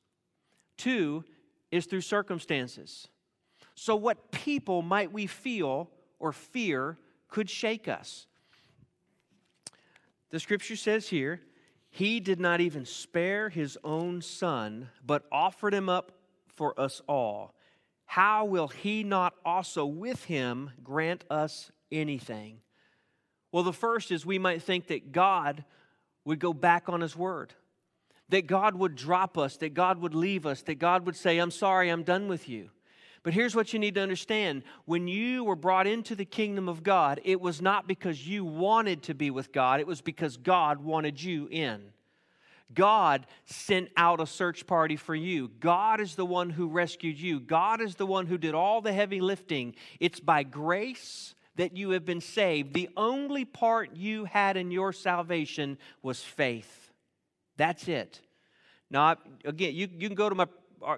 two 0.76 1.24
is 1.70 1.86
through 1.86 2.02
circumstances. 2.02 3.08
So, 3.74 3.96
what 3.96 4.30
people 4.32 4.82
might 4.82 5.10
we 5.10 5.26
feel 5.26 5.90
or 6.18 6.32
fear 6.32 6.98
could 7.28 7.48
shake 7.48 7.88
us? 7.88 8.26
The 10.28 10.40
scripture 10.40 10.76
says 10.76 11.08
here, 11.08 11.40
He 11.88 12.20
did 12.20 12.38
not 12.38 12.60
even 12.60 12.84
spare 12.84 13.48
His 13.48 13.78
own 13.82 14.20
Son, 14.20 14.90
but 15.06 15.24
offered 15.32 15.72
Him 15.72 15.88
up 15.88 16.12
for 16.54 16.78
us 16.78 17.00
all 17.08 17.54
how 18.10 18.44
will 18.44 18.66
he 18.66 19.04
not 19.04 19.34
also 19.44 19.86
with 19.86 20.24
him 20.24 20.72
grant 20.82 21.22
us 21.30 21.70
anything? 21.92 22.58
Well, 23.52 23.62
the 23.62 23.72
first 23.72 24.10
is 24.10 24.26
we 24.26 24.36
might 24.36 24.64
think 24.64 24.88
that 24.88 25.12
God 25.12 25.64
would 26.24 26.40
go 26.40 26.52
back 26.52 26.88
on 26.88 27.02
his 27.02 27.14
word, 27.14 27.54
that 28.28 28.48
God 28.48 28.74
would 28.74 28.96
drop 28.96 29.38
us, 29.38 29.58
that 29.58 29.74
God 29.74 30.00
would 30.00 30.16
leave 30.16 30.44
us, 30.44 30.62
that 30.62 30.80
God 30.80 31.06
would 31.06 31.14
say, 31.14 31.38
I'm 31.38 31.52
sorry, 31.52 31.88
I'm 31.88 32.02
done 32.02 32.26
with 32.26 32.48
you. 32.48 32.70
But 33.22 33.32
here's 33.32 33.54
what 33.54 33.72
you 33.72 33.78
need 33.78 33.94
to 33.94 34.02
understand 34.02 34.64
when 34.86 35.06
you 35.06 35.44
were 35.44 35.54
brought 35.54 35.86
into 35.86 36.16
the 36.16 36.24
kingdom 36.24 36.68
of 36.68 36.82
God, 36.82 37.20
it 37.22 37.40
was 37.40 37.62
not 37.62 37.86
because 37.86 38.26
you 38.26 38.44
wanted 38.44 39.04
to 39.04 39.14
be 39.14 39.30
with 39.30 39.52
God, 39.52 39.78
it 39.78 39.86
was 39.86 40.00
because 40.00 40.36
God 40.36 40.82
wanted 40.82 41.22
you 41.22 41.46
in. 41.48 41.92
God 42.74 43.26
sent 43.44 43.90
out 43.96 44.20
a 44.20 44.26
search 44.26 44.66
party 44.66 44.96
for 44.96 45.14
you. 45.14 45.48
God 45.60 46.00
is 46.00 46.14
the 46.14 46.26
one 46.26 46.50
who 46.50 46.68
rescued 46.68 47.18
you. 47.18 47.40
God 47.40 47.80
is 47.80 47.96
the 47.96 48.06
one 48.06 48.26
who 48.26 48.38
did 48.38 48.54
all 48.54 48.80
the 48.80 48.92
heavy 48.92 49.20
lifting. 49.20 49.74
It's 49.98 50.20
by 50.20 50.42
grace 50.42 51.34
that 51.56 51.76
you 51.76 51.90
have 51.90 52.04
been 52.04 52.20
saved. 52.20 52.74
The 52.74 52.88
only 52.96 53.44
part 53.44 53.96
you 53.96 54.24
had 54.24 54.56
in 54.56 54.70
your 54.70 54.92
salvation 54.92 55.78
was 56.02 56.22
faith. 56.22 56.92
That's 57.56 57.88
it. 57.88 58.20
Now, 58.90 59.16
again, 59.44 59.74
you, 59.74 59.88
you 59.98 60.08
can 60.08 60.16
go 60.16 60.28
to 60.28 60.34
my 60.34 60.46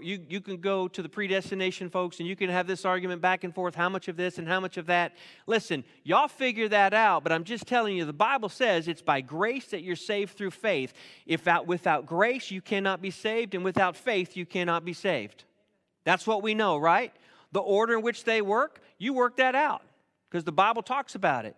you, 0.00 0.20
you 0.28 0.40
can 0.40 0.58
go 0.58 0.88
to 0.88 1.02
the 1.02 1.08
predestination 1.08 1.90
folks 1.90 2.18
and 2.20 2.28
you 2.28 2.36
can 2.36 2.48
have 2.50 2.66
this 2.66 2.84
argument 2.84 3.20
back 3.20 3.44
and 3.44 3.54
forth 3.54 3.74
how 3.74 3.88
much 3.88 4.08
of 4.08 4.16
this 4.16 4.38
and 4.38 4.46
how 4.46 4.60
much 4.60 4.76
of 4.76 4.86
that. 4.86 5.14
Listen, 5.46 5.84
y'all 6.04 6.28
figure 6.28 6.68
that 6.68 6.94
out, 6.94 7.22
but 7.22 7.32
I'm 7.32 7.44
just 7.44 7.66
telling 7.66 7.96
you 7.96 8.04
the 8.04 8.12
Bible 8.12 8.48
says 8.48 8.88
it's 8.88 9.02
by 9.02 9.20
grace 9.20 9.66
that 9.66 9.82
you're 9.82 9.96
saved 9.96 10.36
through 10.36 10.52
faith. 10.52 10.92
If 11.26 11.48
out, 11.48 11.66
without 11.66 12.06
grace 12.06 12.50
you 12.50 12.60
cannot 12.60 13.02
be 13.02 13.10
saved, 13.10 13.54
and 13.54 13.64
without 13.64 13.96
faith 13.96 14.36
you 14.36 14.46
cannot 14.46 14.84
be 14.84 14.92
saved. 14.92 15.44
That's 16.04 16.26
what 16.26 16.42
we 16.42 16.54
know, 16.54 16.78
right? 16.78 17.12
The 17.52 17.60
order 17.60 17.94
in 17.94 18.02
which 18.02 18.24
they 18.24 18.42
work, 18.42 18.80
you 18.98 19.12
work 19.12 19.36
that 19.36 19.54
out 19.54 19.82
because 20.28 20.44
the 20.44 20.52
Bible 20.52 20.82
talks 20.82 21.14
about 21.14 21.44
it. 21.44 21.56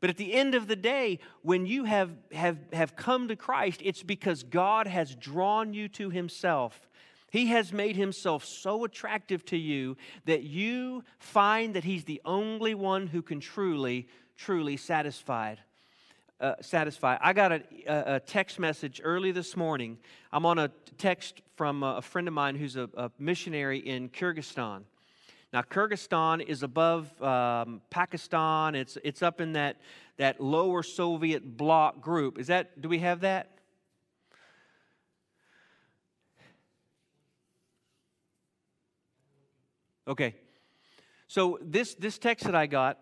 But 0.00 0.10
at 0.10 0.16
the 0.16 0.34
end 0.34 0.54
of 0.54 0.66
the 0.68 0.76
day, 0.76 1.18
when 1.42 1.64
you 1.66 1.84
have, 1.84 2.10
have, 2.32 2.58
have 2.72 2.94
come 2.94 3.28
to 3.28 3.36
Christ, 3.36 3.80
it's 3.82 4.02
because 4.02 4.42
God 4.42 4.86
has 4.86 5.14
drawn 5.14 5.72
you 5.72 5.88
to 5.88 6.10
Himself. 6.10 6.88
He 7.34 7.46
has 7.46 7.72
made 7.72 7.96
himself 7.96 8.44
so 8.44 8.84
attractive 8.84 9.44
to 9.46 9.56
you 9.56 9.96
that 10.24 10.44
you 10.44 11.02
find 11.18 11.74
that 11.74 11.82
he's 11.82 12.04
the 12.04 12.22
only 12.24 12.76
one 12.76 13.08
who 13.08 13.22
can 13.22 13.40
truly, 13.40 14.06
truly 14.36 14.76
satisfied. 14.76 15.58
Uh, 16.40 16.54
satisfy. 16.60 17.16
I 17.20 17.32
got 17.32 17.50
a, 17.50 17.62
a, 17.88 18.20
text 18.20 18.60
message 18.60 19.00
early 19.02 19.32
this 19.32 19.56
morning. 19.56 19.98
I'm 20.32 20.46
on 20.46 20.60
a 20.60 20.70
text 20.96 21.42
from 21.56 21.82
a, 21.82 22.00
friend 22.00 22.28
of 22.28 22.34
mine 22.34 22.54
who's 22.54 22.76
a, 22.76 22.88
a 22.96 23.10
missionary 23.18 23.78
in 23.80 24.10
Kyrgyzstan. 24.10 24.82
Now, 25.52 25.62
Kyrgyzstan 25.62 26.40
is 26.40 26.62
above 26.62 27.20
um, 27.20 27.80
Pakistan. 27.90 28.76
It's, 28.76 28.96
it's 29.02 29.22
up 29.22 29.40
in 29.40 29.54
that, 29.54 29.78
that 30.18 30.40
lower 30.40 30.84
Soviet 30.84 31.56
bloc 31.56 32.00
group. 32.00 32.38
Is 32.38 32.46
that, 32.46 32.80
do 32.80 32.88
we 32.88 33.00
have 33.00 33.22
that? 33.22 33.53
Okay. 40.06 40.34
So 41.26 41.58
this, 41.62 41.94
this 41.94 42.18
text 42.18 42.44
that 42.44 42.54
I 42.54 42.66
got 42.66 42.98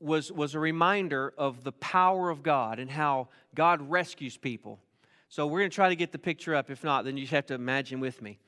was, 0.00 0.32
was 0.32 0.54
a 0.54 0.58
reminder 0.58 1.32
of 1.38 1.62
the 1.62 1.72
power 1.72 2.28
of 2.28 2.42
God 2.42 2.78
and 2.78 2.90
how 2.90 3.28
God 3.54 3.88
rescues 3.88 4.36
people. 4.36 4.80
So 5.28 5.46
we're 5.46 5.60
going 5.60 5.70
to 5.70 5.74
try 5.74 5.88
to 5.88 5.96
get 5.96 6.12
the 6.12 6.18
picture 6.18 6.54
up. 6.54 6.70
If 6.70 6.82
not, 6.84 7.04
then 7.04 7.16
you 7.16 7.22
just 7.22 7.32
have 7.32 7.46
to 7.46 7.54
imagine 7.54 8.00
with 8.00 8.20
me. 8.20 8.38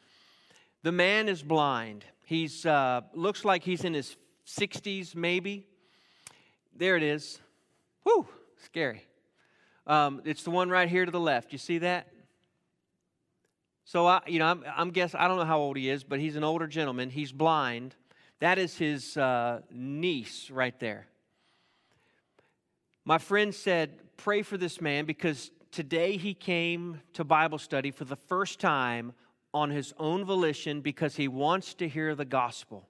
The 0.83 0.93
man 0.93 1.29
is 1.29 1.43
blind. 1.43 2.05
He's 2.25 2.67
uh, 2.67 3.03
looks 3.15 3.45
like 3.45 3.63
he's 3.63 3.85
in 3.85 3.95
his 3.95 4.17
60s, 4.47 5.15
maybe. 5.15 5.67
There 6.77 6.97
it 6.97 7.03
is. 7.03 7.41
Whew, 8.03 8.27
scary. 8.65 9.03
Um, 9.87 10.23
it's 10.25 10.43
the 10.43 10.51
one 10.51 10.69
right 10.69 10.89
here 10.89 11.05
to 11.05 11.11
the 11.11 11.21
left. 11.21 11.53
You 11.53 11.59
see 11.59 11.79
that? 11.79 12.09
So 13.85 14.07
I, 14.07 14.23
you 14.27 14.39
know, 14.39 14.47
I'm, 14.47 14.65
I'm 14.77 14.91
guess 14.91 15.15
I 15.15 15.29
don't 15.29 15.37
know 15.37 15.45
how 15.45 15.59
old 15.59 15.77
he 15.77 15.91
is, 15.91 16.05
but 16.05 16.19
he's 16.19 16.37
an 16.37 16.45
older 16.45 16.67
gentleman. 16.67 17.11
He's 17.11 17.33
blind. 17.33 17.95
That 18.41 18.59
is 18.59 18.77
his 18.77 19.17
uh, 19.17 19.61
niece 19.71 20.51
right 20.51 20.79
there. 20.81 21.07
My 23.05 23.19
friend 23.19 23.55
said, 23.55 23.99
"Pray 24.17 24.43
for 24.43 24.57
this 24.57 24.81
man 24.81 25.05
because 25.05 25.51
today 25.71 26.17
he 26.17 26.33
came 26.33 27.01
to 27.13 27.25
Bible 27.25 27.59
study 27.59 27.91
for 27.91 28.05
the 28.05 28.17
first 28.17 28.59
time 28.59 29.13
on 29.53 29.71
his 29.71 29.93
own 29.99 30.25
volition 30.25 30.81
because 30.81 31.17
he 31.17 31.29
wants 31.29 31.75
to 31.75 31.89
hear 31.89 32.15
the 32.15 32.25
gospel." 32.25 32.89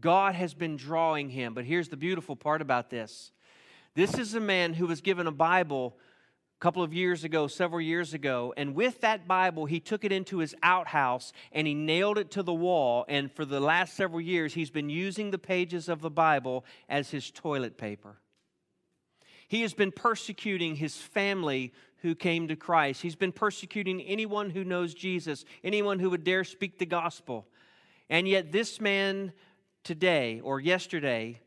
God 0.00 0.34
has 0.34 0.52
been 0.52 0.76
drawing 0.76 1.30
him, 1.30 1.54
but 1.54 1.64
here's 1.64 1.88
the 1.88 1.96
beautiful 1.96 2.34
part 2.34 2.60
about 2.60 2.90
this. 2.90 3.30
This 3.94 4.18
is 4.18 4.34
a 4.34 4.40
man 4.40 4.74
who 4.74 4.86
was 4.86 5.00
given 5.00 5.26
a 5.26 5.32
Bible 5.32 5.96
couple 6.62 6.84
of 6.84 6.94
years 6.94 7.24
ago, 7.24 7.48
several 7.48 7.80
years 7.80 8.14
ago, 8.14 8.54
and 8.56 8.72
with 8.72 9.00
that 9.00 9.26
Bible, 9.26 9.66
he 9.66 9.80
took 9.80 10.04
it 10.04 10.12
into 10.12 10.38
his 10.38 10.54
outhouse 10.62 11.32
and 11.50 11.66
he 11.66 11.74
nailed 11.74 12.18
it 12.18 12.30
to 12.30 12.42
the 12.44 12.54
wall. 12.54 13.04
And 13.08 13.32
for 13.32 13.44
the 13.44 13.58
last 13.58 13.96
several 13.96 14.20
years, 14.20 14.54
he's 14.54 14.70
been 14.70 14.88
using 14.88 15.32
the 15.32 15.38
pages 15.38 15.88
of 15.88 16.00
the 16.00 16.10
Bible 16.10 16.64
as 16.88 17.10
his 17.10 17.32
toilet 17.32 17.76
paper. 17.76 18.20
He 19.48 19.62
has 19.62 19.74
been 19.74 19.90
persecuting 19.90 20.76
his 20.76 20.96
family 20.96 21.72
who 22.02 22.14
came 22.14 22.46
to 22.46 22.54
Christ. 22.54 23.02
He's 23.02 23.16
been 23.16 23.32
persecuting 23.32 24.00
anyone 24.00 24.48
who 24.48 24.62
knows 24.62 24.94
Jesus, 24.94 25.44
anyone 25.64 25.98
who 25.98 26.10
would 26.10 26.22
dare 26.22 26.44
speak 26.44 26.78
the 26.78 26.86
gospel. 26.86 27.48
And 28.08 28.28
yet, 28.28 28.52
this 28.52 28.80
man 28.80 29.32
today 29.82 30.40
or 30.44 30.60
yesterday 30.60 31.40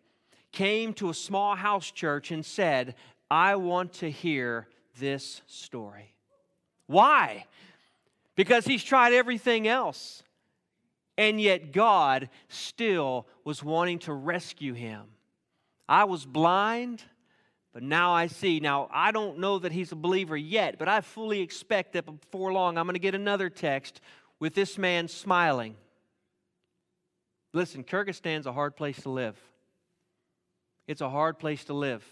came 0.52 0.92
to 0.96 1.10
a 1.10 1.14
small 1.14 1.56
house 1.56 1.90
church 1.90 2.32
and 2.32 2.46
said, 2.46 2.96
I 3.32 3.56
want 3.56 3.94
to 3.94 4.12
hear 4.12 4.68
this 5.00 5.42
story. 5.48 6.14
Why? 6.88 7.46
Because 8.36 8.66
he's 8.66 8.84
tried 8.84 9.14
everything 9.14 9.68
else. 9.68 10.24
And 11.18 11.40
yet 11.40 11.72
God 11.72 12.30
still 12.50 13.26
was 13.44 13.64
wanting 13.64 14.00
to 14.00 14.14
rescue 14.14 14.74
him. 14.74 15.04
I 15.88 16.04
was 16.04 16.26
blind, 16.26 17.04
but 17.74 17.84
now 17.84 18.14
I 18.14 18.28
see. 18.28 18.60
Now, 18.60 18.90
I 18.92 19.12
don't 19.12 19.40
know 19.40 19.60
that 19.60 19.72
he's 19.72 19.92
a 19.92 19.96
believer 19.96 20.36
yet, 20.36 20.78
but 20.78 20.90
I 20.90 21.02
fully 21.02 21.42
expect 21.42 21.94
that 21.94 22.06
before 22.06 22.52
long 22.52 22.78
I'm 22.78 22.86
going 22.86 22.96
to 22.96 23.00
get 23.00 23.16
another 23.16 23.50
text 23.50 24.02
with 24.40 24.54
this 24.54 24.78
man 24.78 25.08
smiling. 25.08 25.76
Listen, 27.54 27.84
Kyrgyzstan's 27.86 28.46
a 28.46 28.52
hard 28.52 28.76
place 28.76 29.02
to 29.04 29.10
live. 29.10 29.40
It's 30.88 31.02
a 31.02 31.10
hard 31.10 31.40
place 31.40 31.64
to 31.66 31.74
live. 31.74 32.04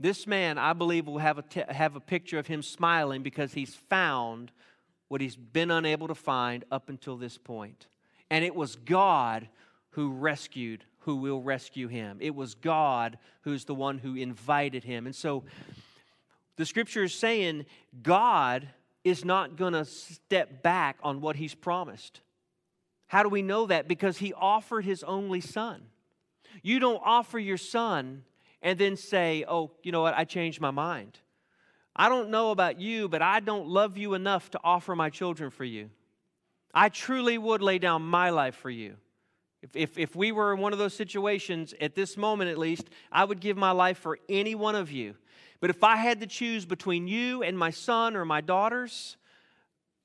This 0.00 0.26
man, 0.26 0.58
I 0.58 0.72
believe, 0.72 1.06
will 1.06 1.18
have 1.18 1.38
a, 1.38 1.42
t- 1.42 1.62
have 1.68 1.96
a 1.96 2.00
picture 2.00 2.38
of 2.38 2.46
him 2.46 2.62
smiling 2.62 3.22
because 3.22 3.52
he's 3.52 3.74
found 3.74 4.50
what 5.08 5.20
he's 5.20 5.36
been 5.36 5.70
unable 5.70 6.08
to 6.08 6.14
find 6.14 6.64
up 6.72 6.88
until 6.88 7.16
this 7.16 7.38
point. 7.38 7.86
And 8.30 8.44
it 8.44 8.54
was 8.54 8.76
God 8.76 9.48
who 9.90 10.10
rescued, 10.10 10.84
who 11.00 11.16
will 11.16 11.40
rescue 11.40 11.86
him. 11.86 12.18
It 12.20 12.34
was 12.34 12.54
God 12.54 13.18
who's 13.42 13.64
the 13.64 13.74
one 13.74 13.98
who 13.98 14.16
invited 14.16 14.82
him. 14.82 15.06
And 15.06 15.14
so 15.14 15.44
the 16.56 16.66
scripture 16.66 17.04
is 17.04 17.14
saying 17.14 17.66
God 18.02 18.68
is 19.04 19.24
not 19.24 19.56
going 19.56 19.74
to 19.74 19.84
step 19.84 20.62
back 20.62 20.96
on 21.02 21.20
what 21.20 21.36
he's 21.36 21.54
promised. 21.54 22.20
How 23.06 23.22
do 23.22 23.28
we 23.28 23.42
know 23.42 23.66
that? 23.66 23.86
Because 23.86 24.18
he 24.18 24.32
offered 24.32 24.84
his 24.84 25.04
only 25.04 25.40
son. 25.40 25.82
You 26.62 26.80
don't 26.80 27.02
offer 27.04 27.38
your 27.38 27.58
son 27.58 28.24
and 28.64 28.78
then 28.78 28.96
say, 28.96 29.44
oh, 29.46 29.70
you 29.82 29.92
know 29.92 30.00
what, 30.00 30.14
I 30.14 30.24
changed 30.24 30.60
my 30.60 30.72
mind. 30.72 31.18
I 31.94 32.08
don't 32.08 32.30
know 32.30 32.50
about 32.50 32.80
you, 32.80 33.08
but 33.08 33.22
I 33.22 33.38
don't 33.38 33.68
love 33.68 33.96
you 33.96 34.14
enough 34.14 34.50
to 34.52 34.60
offer 34.64 34.96
my 34.96 35.10
children 35.10 35.50
for 35.50 35.64
you. 35.64 35.90
I 36.72 36.88
truly 36.88 37.38
would 37.38 37.62
lay 37.62 37.78
down 37.78 38.02
my 38.02 38.30
life 38.30 38.56
for 38.56 38.70
you. 38.70 38.96
If, 39.62 39.76
if, 39.76 39.98
if 39.98 40.16
we 40.16 40.32
were 40.32 40.52
in 40.52 40.60
one 40.60 40.72
of 40.72 40.78
those 40.78 40.94
situations, 40.94 41.72
at 41.80 41.94
this 41.94 42.16
moment 42.16 42.50
at 42.50 42.58
least, 42.58 42.88
I 43.12 43.24
would 43.24 43.38
give 43.38 43.56
my 43.56 43.70
life 43.70 43.98
for 43.98 44.18
any 44.28 44.54
one 44.54 44.74
of 44.74 44.90
you. 44.90 45.14
But 45.60 45.70
if 45.70 45.84
I 45.84 45.96
had 45.96 46.20
to 46.20 46.26
choose 46.26 46.66
between 46.66 47.06
you 47.06 47.42
and 47.42 47.56
my 47.56 47.70
son 47.70 48.16
or 48.16 48.24
my 48.24 48.40
daughters, 48.40 49.16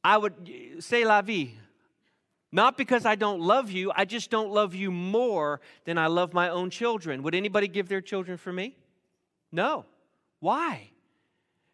I 0.04 0.18
would 0.18 0.80
say 0.80 1.06
la 1.06 1.22
vie. 1.22 1.54
Not 2.51 2.77
because 2.77 3.06
I 3.06 3.15
don't 3.15 3.41
love 3.41 3.70
you, 3.70 3.91
I 3.96 4.06
just 4.06 4.32
don't 4.32 4.51
love 4.51 4.74
you 4.74 4.89
more 4.91 5.62
than 5.86 5.98
I 5.98 6.08
love 6.08 6.34
my 6.34 6.50
own 6.50 6.70
children. 6.70 7.22
Would 7.24 7.36
anybody 7.36 7.68
give 7.68 7.88
their 7.88 8.01
children 8.01 8.38
for 8.38 8.51
me? 8.51 8.75
No. 9.51 9.86
Why? 10.39 10.89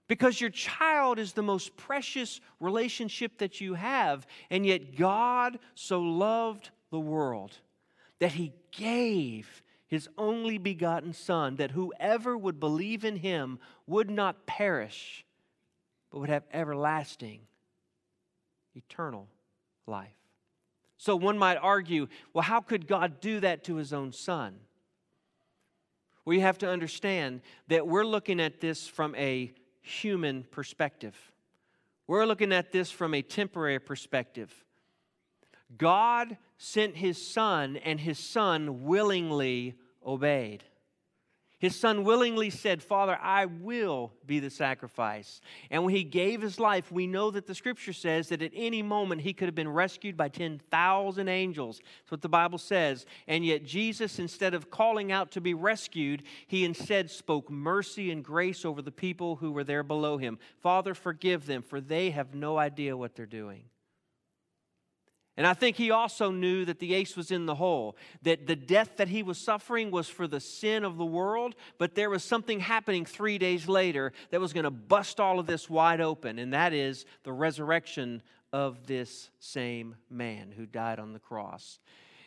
Because 0.08 0.40
your 0.40 0.50
child 0.50 1.18
is 1.18 1.34
the 1.34 1.42
most 1.42 1.76
precious 1.78 2.42
relationship 2.60 3.38
that 3.40 3.62
you 3.62 3.74
have, 3.74 4.28
and 4.50 4.66
yet 4.66 4.96
God 4.96 5.60
so 5.76 6.02
loved 6.02 6.72
the 6.92 7.00
world 7.00 7.58
that 8.20 8.34
he 8.34 8.54
gave 8.72 9.64
his 9.88 10.10
only 10.18 10.58
begotten 10.58 11.14
Son, 11.14 11.56
that 11.56 11.72
whoever 11.72 12.38
would 12.38 12.60
believe 12.60 13.06
in 13.06 13.16
him 13.16 13.60
would 13.88 14.10
not 14.10 14.46
perish, 14.46 15.26
but 16.10 16.20
would 16.20 16.30
have 16.30 16.44
everlasting, 16.52 17.42
eternal 18.76 19.28
life. 19.88 20.10
So 21.06 21.16
one 21.16 21.38
might 21.38 21.58
argue, 21.58 22.08
well, 22.34 22.42
how 22.42 22.62
could 22.62 22.88
God 22.88 23.22
do 23.22 23.40
that 23.42 23.64
to 23.66 23.76
his 23.76 23.94
own 23.94 24.12
son? 24.12 24.56
You 26.26 26.42
have 26.42 26.58
to 26.58 26.68
understand 26.68 27.42
that 27.68 27.88
we're 27.88 28.08
looking 28.08 28.40
at 28.40 28.60
this 28.60 28.88
from 28.88 29.14
a 29.14 29.54
human 29.84 30.46
perspective. 30.50 31.16
We're 32.08 32.26
looking 32.26 32.52
at 32.52 32.72
this 32.72 32.90
from 32.90 33.14
a 33.14 33.22
temporary 33.22 33.78
perspective. 33.78 34.52
God 35.78 36.38
sent 36.58 36.96
his 36.96 37.24
son, 37.24 37.78
and 37.78 38.00
his 38.00 38.18
son 38.18 38.86
willingly 38.86 39.76
obeyed. 40.04 40.64
His 41.66 41.76
son 41.76 42.04
willingly 42.04 42.52
said, 42.52 42.84
Father, 42.84 43.18
I 43.20 43.46
will 43.46 44.14
be 44.28 44.38
the 44.38 44.52
sacrifice. 44.52 45.42
And 45.72 45.84
when 45.84 45.96
he 45.96 46.04
gave 46.04 46.40
his 46.40 46.60
life, 46.60 46.92
we 46.92 47.08
know 47.08 47.32
that 47.32 47.48
the 47.48 47.56
scripture 47.56 47.92
says 47.92 48.30
that 48.30 48.44
at 48.44 48.52
any 48.54 48.84
moment 48.84 49.22
he 49.22 49.34
could 49.34 49.48
have 49.48 49.56
been 49.56 49.74
rescued 49.74 50.16
by 50.16 50.30
10,000 50.30 51.28
angels. 51.28 51.80
That's 51.80 52.12
what 52.12 52.22
the 52.22 52.30
Bible 52.30 52.60
says. 52.60 53.08
And 53.28 53.44
yet, 53.44 53.64
Jesus, 53.64 54.20
instead 54.20 54.54
of 54.54 54.70
calling 54.70 55.12
out 55.12 55.32
to 55.32 55.42
be 55.42 55.56
rescued, 55.56 56.22
he 56.46 56.66
instead 56.66 57.10
spoke 57.10 57.50
mercy 57.50 58.12
and 58.12 58.24
grace 58.24 58.64
over 58.64 58.84
the 58.84 58.92
people 58.92 59.38
who 59.38 59.52
were 59.52 59.64
there 59.64 59.82
below 59.82 60.20
him. 60.20 60.38
Father, 60.62 60.94
forgive 60.94 61.48
them, 61.48 61.64
for 61.64 61.82
they 61.82 62.12
have 62.12 62.36
no 62.36 62.60
idea 62.60 62.96
what 62.96 63.16
they're 63.16 63.26
doing. 63.26 63.64
And 65.38 65.46
I 65.46 65.54
think 65.54 65.76
he 65.76 65.92
also 65.92 66.32
knew 66.32 66.64
that 66.64 66.80
the 66.80 66.94
ace 66.94 67.18
was 67.18 67.30
in 67.30 67.46
the 67.46 67.56
hole, 67.56 67.98
that 68.22 68.48
the 68.48 68.56
death 68.56 68.98
that 68.98 69.10
he 69.10 69.22
was 69.22 69.38
suffering 69.38 69.92
was 69.92 70.08
for 70.08 70.28
the 70.28 70.40
sin 70.40 70.86
of 70.86 70.98
the 70.98 71.06
world, 71.06 71.56
but 71.78 71.94
there 71.94 72.10
was 72.10 72.24
something 72.24 72.62
happening 72.62 73.06
three 73.06 73.38
days 73.38 73.68
later 73.68 74.14
that 74.32 74.40
was 74.40 74.54
going 74.54 74.64
to 74.64 74.72
bust 74.72 75.20
all 75.20 75.38
of 75.38 75.46
this 75.46 75.70
wide 75.70 76.00
open, 76.00 76.40
and 76.40 76.54
that 76.54 76.72
is 76.72 77.06
the 77.24 77.34
resurrection 77.34 78.22
of 78.54 78.88
this 78.88 79.30
same 79.40 79.96
man 80.10 80.54
who 80.56 80.66
died 80.66 81.00
on 81.00 81.12
the 81.12 81.20
cross. 81.20 81.80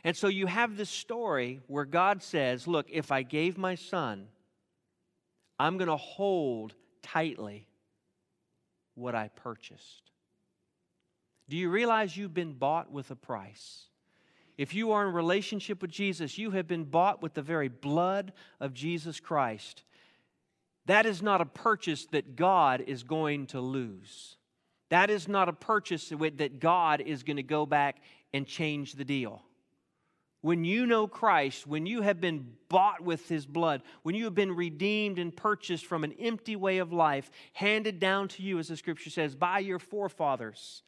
And 0.05 0.15
so 0.15 0.29
you 0.29 0.47
have 0.47 0.77
this 0.77 0.91
story 0.91 1.61
where 1.67 1.87
God 1.87 2.23
says, 2.23 2.69
Look, 2.69 2.89
if 2.91 3.11
I 3.11 3.23
gave 3.23 3.57
my 3.57 3.75
son, 3.75 4.29
I'm 5.59 5.79
going 5.79 5.89
to 5.89 5.97
hold 5.97 6.75
tightly 7.03 7.67
what 8.95 9.15
I 9.15 9.29
purchased. 9.29 10.11
Do 11.49 11.57
you 11.57 11.71
realize 11.71 12.17
you've 12.17 12.35
been 12.35 12.53
bought 12.53 12.93
with 12.93 13.11
a 13.11 13.17
price? 13.17 13.85
If 14.57 14.75
you 14.75 14.93
are 14.93 15.07
in 15.07 15.15
relationship 15.15 15.81
with 15.81 15.91
Jesus, 15.91 16.37
you 16.37 16.51
have 16.51 16.67
been 16.67 16.85
bought 16.85 17.23
with 17.23 17.35
the 17.35 17.43
very 17.43 17.69
blood 17.69 18.33
of 18.61 18.75
Jesus 18.75 19.21
Christ. 19.21 19.85
That 20.87 21.07
is 21.07 21.23
not 21.23 21.41
a 21.41 21.47
purchase 21.47 22.07
that 22.07 22.35
God 22.35 22.83
is 22.87 23.03
going 23.03 23.47
to 23.49 23.61
lose. 23.61 24.37
That 24.89 25.11
is 25.11 25.29
not 25.29 25.49
a 25.49 25.53
purchase 25.53 26.09
that 26.09 26.61
God 26.61 27.01
is 27.01 27.23
going 27.23 27.37
to 27.37 27.43
go 27.43 27.67
back 27.67 27.99
and 28.33 28.47
change 28.47 28.95
the 28.95 29.05
deal. 29.05 29.43
When 30.41 30.65
you 30.65 30.87
know 30.87 31.07
Christ, 31.07 31.67
when 31.67 31.85
you 31.85 32.03
have 32.03 32.21
been 32.21 32.53
bought 32.69 33.01
with 33.01 33.29
his 33.29 33.45
blood, 33.45 33.83
when 34.03 34.15
you 34.15 34.25
have 34.25 34.35
been 34.35 34.55
redeemed 34.55 35.19
and 35.19 35.37
purchased 35.37 35.85
from 35.85 36.05
an 36.05 36.15
empty 36.19 36.57
way 36.57 36.79
of 36.79 36.93
life, 36.93 37.31
handed 37.53 37.99
down 37.99 38.29
to 38.29 38.43
you, 38.43 38.59
as 38.59 38.69
the 38.69 38.77
scripture 38.77 39.11
says, 39.11 39.35
by 39.35 39.59
your 39.59 39.79
forefathers, 39.79 40.83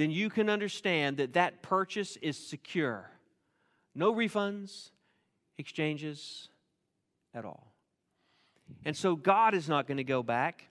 then 0.00 0.10
you 0.10 0.30
can 0.30 0.48
understand 0.48 1.18
that 1.18 1.34
that 1.34 1.60
purchase 1.60 2.16
is 2.22 2.38
secure. 2.38 3.10
No 3.94 4.14
refunds, 4.14 4.92
exchanges 5.58 6.48
at 7.34 7.44
all. 7.44 7.74
And 8.86 8.96
so 8.96 9.14
God 9.14 9.52
is 9.52 9.68
not 9.68 9.86
going 9.86 9.98
to 9.98 10.04
go 10.04 10.22
back. 10.22 10.64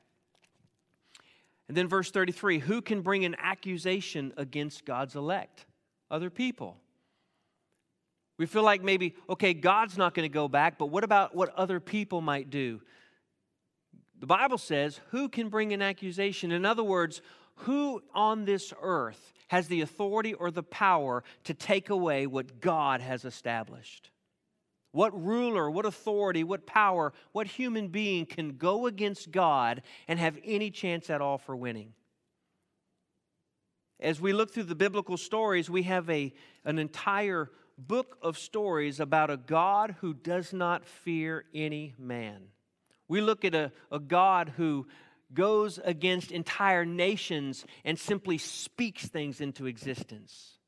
And 1.67 1.77
then 1.77 1.87
verse 1.87 2.09
33 2.09 2.57
who 2.57 2.81
can 2.81 3.01
bring 3.01 3.23
an 3.23 3.35
accusation 3.37 4.33
against 4.35 4.83
God's 4.83 5.15
elect? 5.15 5.67
Other 6.09 6.31
people. 6.31 6.77
We 8.39 8.47
feel 8.47 8.63
like 8.63 8.81
maybe, 8.81 9.13
okay, 9.29 9.53
God's 9.53 9.95
not 9.95 10.15
going 10.15 10.27
to 10.27 10.33
go 10.33 10.47
back, 10.47 10.79
but 10.79 10.87
what 10.87 11.03
about 11.03 11.35
what 11.35 11.53
other 11.55 11.79
people 11.79 12.21
might 12.21 12.49
do? 12.49 12.81
The 14.19 14.25
Bible 14.25 14.57
says, 14.57 14.99
who 15.11 15.29
can 15.29 15.49
bring 15.49 15.71
an 15.71 15.83
accusation? 15.83 16.51
In 16.51 16.65
other 16.65 16.83
words, 16.83 17.21
who 17.59 18.01
on 18.13 18.45
this 18.45 18.73
earth 18.81 19.33
has 19.47 19.67
the 19.67 19.81
authority 19.81 20.33
or 20.33 20.51
the 20.51 20.63
power 20.63 21.23
to 21.43 21.53
take 21.53 21.89
away 21.89 22.27
what 22.27 22.61
God 22.61 23.01
has 23.01 23.25
established? 23.25 24.11
What 24.91 25.19
ruler, 25.23 25.69
what 25.69 25.85
authority, 25.85 26.43
what 26.43 26.65
power, 26.65 27.13
what 27.31 27.47
human 27.47 27.89
being 27.89 28.25
can 28.25 28.57
go 28.57 28.87
against 28.87 29.31
God 29.31 29.81
and 30.07 30.19
have 30.19 30.37
any 30.43 30.71
chance 30.71 31.09
at 31.09 31.21
all 31.21 31.37
for 31.37 31.55
winning? 31.55 31.93
As 33.99 34.21
we 34.21 34.33
look 34.33 34.53
through 34.53 34.63
the 34.63 34.75
biblical 34.75 35.17
stories, 35.17 35.69
we 35.69 35.83
have 35.83 36.09
a, 36.09 36.33
an 36.65 36.79
entire 36.79 37.51
book 37.77 38.17
of 38.21 38.37
stories 38.37 38.99
about 38.99 39.29
a 39.29 39.37
God 39.37 39.95
who 39.99 40.13
does 40.13 40.53
not 40.53 40.85
fear 40.85 41.45
any 41.53 41.93
man. 41.97 42.41
We 43.07 43.21
look 43.21 43.43
at 43.43 43.55
a, 43.55 43.71
a 43.91 43.99
God 43.99 44.53
who 44.55 44.87
goes 45.33 45.79
against 45.83 46.31
entire 46.31 46.85
nations 46.85 47.65
and 47.85 47.97
simply 47.97 48.37
speaks 48.37 49.07
things 49.07 49.41
into 49.41 49.65
existence. 49.65 50.59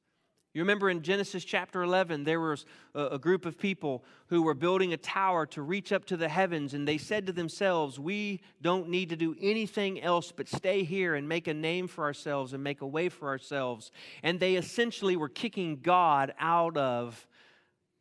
You 0.54 0.62
remember 0.63 0.89
in 0.89 1.02
Genesis 1.02 1.45
chapter 1.45 1.82
11, 1.82 2.26
there 2.26 2.41
was 2.41 2.65
a, 2.93 3.17
group 3.17 3.45
of 3.45 3.58
people 3.58 4.04
who 4.28 4.41
were 4.41 4.54
building 4.54 4.91
a 4.91 4.97
tower 4.97 5.45
to 5.47 5.62
reach 5.62 5.93
up 5.93 6.04
to 6.06 6.17
the 6.17 6.28
heavens, 6.28 6.74
and 6.74 6.86
they 6.86 6.97
said 6.97 7.28
to 7.28 7.32
themselves, 7.32 7.97
We 7.97 8.41
don't 8.62 8.89
need 8.89 9.10
to 9.10 9.15
do 9.15 9.34
anything 9.39 10.02
else 10.02 10.34
but 10.36 10.50
stay 10.50 10.84
here 10.84 11.15
and 11.15 11.30
make 11.30 11.47
a 11.47 11.54
name 11.54 11.88
for 11.88 12.04
ourselves 12.04 12.52
and 12.52 12.62
make 12.62 12.82
a 12.82 12.88
way 12.88 13.08
for 13.08 13.30
ourselves. 13.30 13.91
And 14.24 14.41
they 14.41 14.56
essentially 14.56 15.15
were 15.15 15.30
kicking 15.30 15.80
God 15.82 16.34
out 16.38 16.76
of 16.76 17.26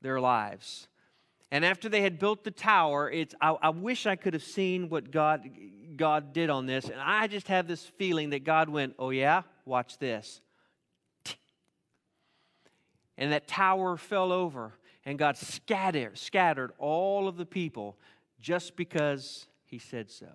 their 0.03 0.19
lives. 0.21 0.89
And 1.53 1.65
after 1.65 1.89
they 1.89 2.03
had 2.03 2.19
built 2.19 2.43
the 2.43 2.51
tower, 2.51 3.09
it's, 3.11 3.35
I, 3.41 3.51
I, 3.51 3.71
wish 3.71 4.07
I 4.07 4.17
could 4.17 4.35
have 4.35 4.43
seen 4.43 4.89
what 4.89 5.11
God, 5.11 5.49
God 6.01 6.33
did 6.33 6.49
on 6.49 6.65
this. 6.65 6.87
And 6.87 6.99
I 6.99 7.27
just 7.27 7.49
have 7.49 7.69
this 7.69 7.85
feeling 7.85 8.31
that 8.31 8.43
God 8.43 8.71
went, 8.71 8.95
Oh, 8.99 9.11
yeah? 9.11 9.43
Watch 9.67 9.99
this. 9.99 10.41
And 13.19 13.33
that 13.33 13.47
tower 13.47 13.99
fell 13.99 14.33
over, 14.33 14.73
and 15.05 15.19
God 15.19 15.37
scattered, 15.37 16.17
scattered 16.17 16.73
all 16.79 17.29
of 17.29 17.37
the 17.37 17.45
people 17.45 17.99
just 18.41 18.77
because 18.77 19.47
He 19.67 19.79
said 19.79 20.11
so. 20.11 20.31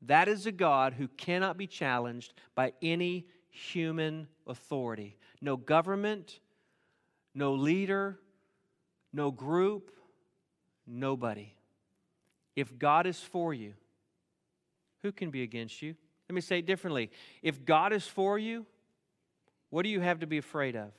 That 0.00 0.28
is 0.28 0.46
a 0.46 0.52
God 0.52 0.94
who 0.94 1.08
cannot 1.08 1.58
be 1.58 1.66
challenged 1.66 2.32
by 2.54 2.72
any 2.80 3.26
human 3.50 4.28
authority. 4.46 5.18
No 5.42 5.58
government, 5.58 6.40
no 7.34 7.52
leader, 7.52 8.18
no 9.12 9.30
group, 9.30 9.90
nobody. 10.86 11.52
If 12.56 12.78
God 12.78 13.06
is 13.06 13.20
for 13.20 13.52
you, 13.52 13.74
who 15.02 15.12
can 15.12 15.30
be 15.30 15.42
against 15.42 15.82
you? 15.82 15.94
Let 16.28 16.34
me 16.34 16.40
say 16.40 16.58
it 16.58 16.66
differently. 16.66 17.10
If 17.42 17.64
God 17.64 17.92
is 17.92 18.06
for 18.06 18.38
you, 18.38 18.66
what 19.70 19.82
do 19.82 19.88
you 19.88 20.00
have 20.00 20.20
to 20.20 20.26
be 20.26 20.38
afraid 20.38 20.76
of? 20.76 20.92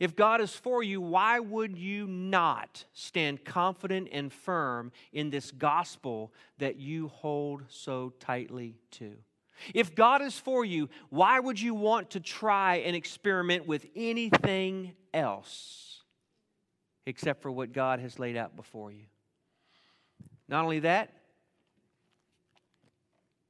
If 0.00 0.14
God 0.14 0.40
is 0.40 0.52
for 0.52 0.82
you, 0.82 1.00
why 1.00 1.40
would 1.40 1.76
you 1.78 2.06
not 2.06 2.84
stand 2.92 3.44
confident 3.44 4.08
and 4.12 4.32
firm 4.32 4.92
in 5.12 5.30
this 5.30 5.50
gospel 5.50 6.32
that 6.58 6.76
you 6.76 7.08
hold 7.08 7.64
so 7.68 8.12
tightly 8.20 8.76
to? 8.92 9.14
If 9.74 9.94
God 9.94 10.22
is 10.22 10.38
for 10.38 10.64
you, 10.64 10.88
why 11.08 11.40
would 11.40 11.60
you 11.60 11.74
want 11.74 12.10
to 12.10 12.20
try 12.20 12.76
and 12.76 12.94
experiment 12.94 13.66
with 13.66 13.86
anything 13.96 14.92
else 15.12 16.02
except 17.06 17.42
for 17.42 17.50
what 17.50 17.72
God 17.72 17.98
has 18.00 18.18
laid 18.18 18.36
out 18.36 18.56
before 18.56 18.92
you? 18.92 19.06
Not 20.48 20.64
only 20.64 20.80
that, 20.80 21.12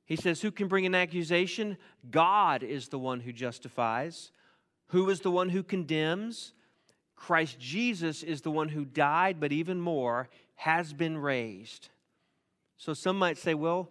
he 0.08 0.16
says, 0.16 0.40
Who 0.40 0.50
can 0.50 0.68
bring 0.68 0.86
an 0.86 0.94
accusation? 0.94 1.76
God 2.10 2.62
is 2.62 2.88
the 2.88 2.98
one 2.98 3.20
who 3.20 3.30
justifies. 3.30 4.32
Who 4.88 5.10
is 5.10 5.20
the 5.20 5.30
one 5.30 5.50
who 5.50 5.62
condemns? 5.62 6.54
Christ 7.14 7.60
Jesus 7.60 8.22
is 8.22 8.40
the 8.40 8.50
one 8.50 8.70
who 8.70 8.86
died, 8.86 9.38
but 9.38 9.52
even 9.52 9.78
more, 9.78 10.30
has 10.54 10.94
been 10.94 11.18
raised. 11.18 11.90
So 12.78 12.94
some 12.94 13.18
might 13.18 13.36
say, 13.36 13.52
well, 13.52 13.90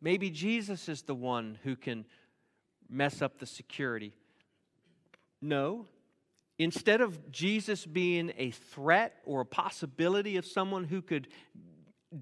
maybe 0.00 0.30
Jesus 0.30 0.88
is 0.88 1.02
the 1.02 1.14
one 1.14 1.58
who 1.62 1.76
can 1.76 2.06
mess 2.90 3.22
up 3.22 3.38
the 3.38 3.46
security. 3.46 4.14
No. 5.40 5.86
Instead 6.58 7.00
of 7.00 7.30
Jesus 7.30 7.86
being 7.86 8.32
a 8.36 8.50
threat 8.50 9.14
or 9.24 9.42
a 9.42 9.46
possibility 9.46 10.36
of 10.36 10.44
someone 10.44 10.84
who 10.84 11.02
could 11.02 11.28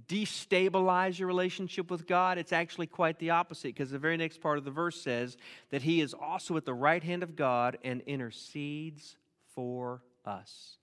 destabilize 0.06 1.18
your 1.18 1.28
relationship 1.28 1.90
with 1.90 2.06
God, 2.06 2.38
it's 2.38 2.52
actually 2.52 2.86
quite 2.86 3.18
the 3.18 3.30
opposite 3.30 3.74
because 3.74 3.90
the 3.90 3.98
very 3.98 4.16
next 4.16 4.40
part 4.40 4.58
of 4.58 4.64
the 4.64 4.70
verse 4.70 5.00
says 5.00 5.36
that 5.70 5.82
He 5.82 6.00
is 6.00 6.14
also 6.14 6.56
at 6.56 6.64
the 6.64 6.74
right 6.74 7.02
hand 7.02 7.22
of 7.22 7.36
God 7.36 7.78
and 7.82 8.00
intercedes 8.02 9.16
for 9.54 10.02
us. 10.24 10.76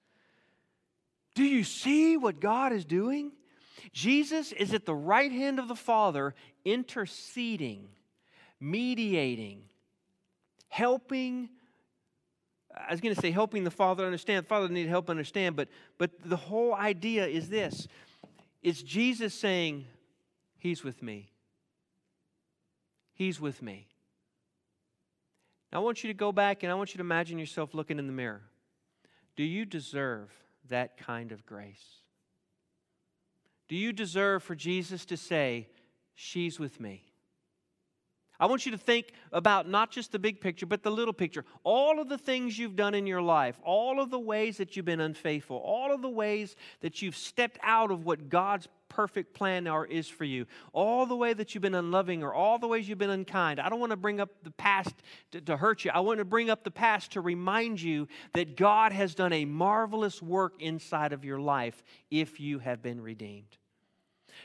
Do 1.36 1.44
you 1.44 1.64
see 1.64 2.18
what 2.18 2.40
God 2.40 2.74
is 2.74 2.84
doing? 2.84 3.32
Jesus 3.94 4.52
is 4.52 4.74
at 4.74 4.86
the 4.86 4.96
right 4.96 5.32
hand 5.32 5.60
of 5.60 5.68
the 5.68 5.76
Father, 5.76 6.34
interceding, 6.66 7.88
mediating, 8.60 9.62
helping. 10.68 11.50
I 12.76 12.92
was 12.92 13.02
going 13.02 13.14
to 13.14 13.22
say 13.22 13.32
helping 13.32 13.64
the 13.64 13.72
Father 13.72 14.06
understand. 14.06 14.46
The 14.46 14.50
Father 14.50 14.68
need 14.68 14.88
help 14.88 15.10
understand, 15.10 15.56
but, 15.56 15.70
but 15.98 16.12
the 16.26 16.36
whole 16.36 16.74
idea 16.74 17.26
is 17.26 17.50
this 17.50 17.88
it's 18.62 18.82
Jesus 18.82 19.34
saying, 19.34 19.86
He's 20.58 20.84
with 20.84 21.02
me. 21.04 21.32
He's 23.14 23.40
with 23.40 23.62
me. 23.62 23.88
Now, 25.72 25.80
I 25.80 25.84
want 25.84 26.04
you 26.04 26.08
to 26.10 26.14
go 26.14 26.32
back 26.32 26.64
and 26.64 26.72
I 26.72 26.76
want 26.76 26.94
you 26.94 26.98
to 26.98 27.04
imagine 27.04 27.38
yourself 27.38 27.74
looking 27.74 28.00
in 28.00 28.08
the 28.08 28.14
mirror. 28.14 28.42
Do 29.36 29.44
you 29.44 29.66
deserve 29.66 30.32
that 30.70 30.98
kind 30.98 31.32
of 31.32 31.46
grace? 31.46 32.02
Do 33.68 33.76
you 33.76 33.92
deserve 33.92 34.44
for 34.44 34.56
Jesus 34.56 35.06
to 35.06 35.18
say, 35.18 35.68
She's 36.16 36.60
with 36.60 36.80
me? 36.80 37.07
I 38.40 38.46
want 38.46 38.66
you 38.66 38.72
to 38.72 38.78
think 38.78 39.14
about 39.32 39.68
not 39.68 39.90
just 39.90 40.12
the 40.12 40.20
big 40.20 40.40
picture, 40.40 40.66
but 40.66 40.84
the 40.84 40.92
little 40.92 41.14
picture. 41.14 41.44
All 41.64 42.00
of 42.00 42.08
the 42.08 42.18
things 42.18 42.58
you've 42.58 42.76
done 42.76 42.94
in 42.94 43.08
your 43.08 43.22
life, 43.22 43.60
all 43.64 44.00
of 44.00 44.12
the 44.12 44.20
ways 44.20 44.58
that 44.58 44.76
you've 44.76 44.86
been 44.86 45.00
unfaithful, 45.00 45.58
all 45.58 45.92
of 45.94 46.02
the 46.02 46.10
ways 46.10 46.56
that 46.82 47.02
you've 47.02 47.16
stepped 47.16 47.58
out 47.64 47.90
of 47.90 48.06
what 48.06 48.30
God's 48.30 48.68
perfect 48.90 49.34
plan 49.34 49.68
or 49.68 49.86
is 49.86 50.08
for 50.08 50.24
you, 50.24 50.46
all 50.72 51.06
the 51.06 51.16
way 51.16 51.34
that 51.34 51.54
you've 51.54 51.62
been 51.62 51.76
unloving 51.76 52.24
or 52.24 52.34
all 52.34 52.60
the 52.60 52.68
ways 52.68 52.88
you've 52.88 52.98
been 52.98 53.10
unkind. 53.10 53.60
I 53.60 53.70
don't 53.70 53.80
want 53.80 53.92
to 53.92 53.98
bring 53.98 54.20
up 54.20 54.30
the 54.44 54.52
past 54.52 54.94
to, 55.32 55.42
to 55.42 55.58
hurt 55.58 55.84
you. 55.84 55.92
I 55.94 56.00
want 56.02 56.20
to 56.20 56.26
bring 56.26 56.50
up 56.50 56.64
the 56.64 56.72
past 56.72 57.12
to 57.14 57.22
remind 57.22 57.82
you 57.82 58.08
that 58.34 58.56
God 58.56 58.92
has 58.92 59.16
done 59.16 59.34
a 59.34 59.46
marvelous 59.46 60.22
work 60.22 60.54
inside 60.60 61.12
of 61.12 61.26
your 61.26 61.40
life 61.40 61.84
if 62.12 62.40
you 62.40 62.60
have 62.60 62.82
been 62.82 63.02
redeemed. 63.02 63.58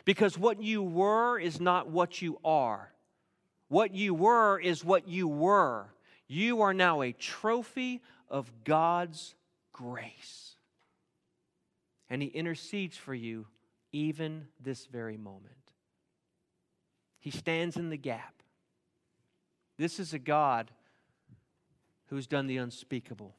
Because 0.05 0.39
what 0.39 0.63
you 0.63 0.83
were 0.83 1.39
is 1.39 1.61
not 1.61 1.89
what 1.89 2.23
you 2.23 2.39
are. 2.45 2.91
What 3.73 3.95
you 3.95 4.13
were 4.13 4.59
is 4.59 4.85
what 4.85 5.09
you 5.09 5.27
were. 5.27 5.87
You 6.29 6.61
are 6.61 6.75
now 6.75 7.01
a 7.01 7.13
trophy 7.13 8.03
of 8.29 8.53
God's 8.65 9.35
grace. 9.73 10.57
And 12.11 12.21
He 12.21 12.29
intercedes 12.29 12.99
for 12.99 13.15
you 13.15 13.47
even 13.91 14.49
this 14.61 14.85
very 14.85 15.17
moment. 15.17 15.55
He 17.19 17.31
stands 17.31 17.79
in 17.79 17.89
the 17.89 17.97
gap. 17.97 18.43
This 19.79 19.99
is 19.99 20.13
a 20.13 20.19
God 20.19 20.71
who's 22.09 22.27
done 22.27 22.49
the 22.49 22.59
unspeakable. 22.59 23.35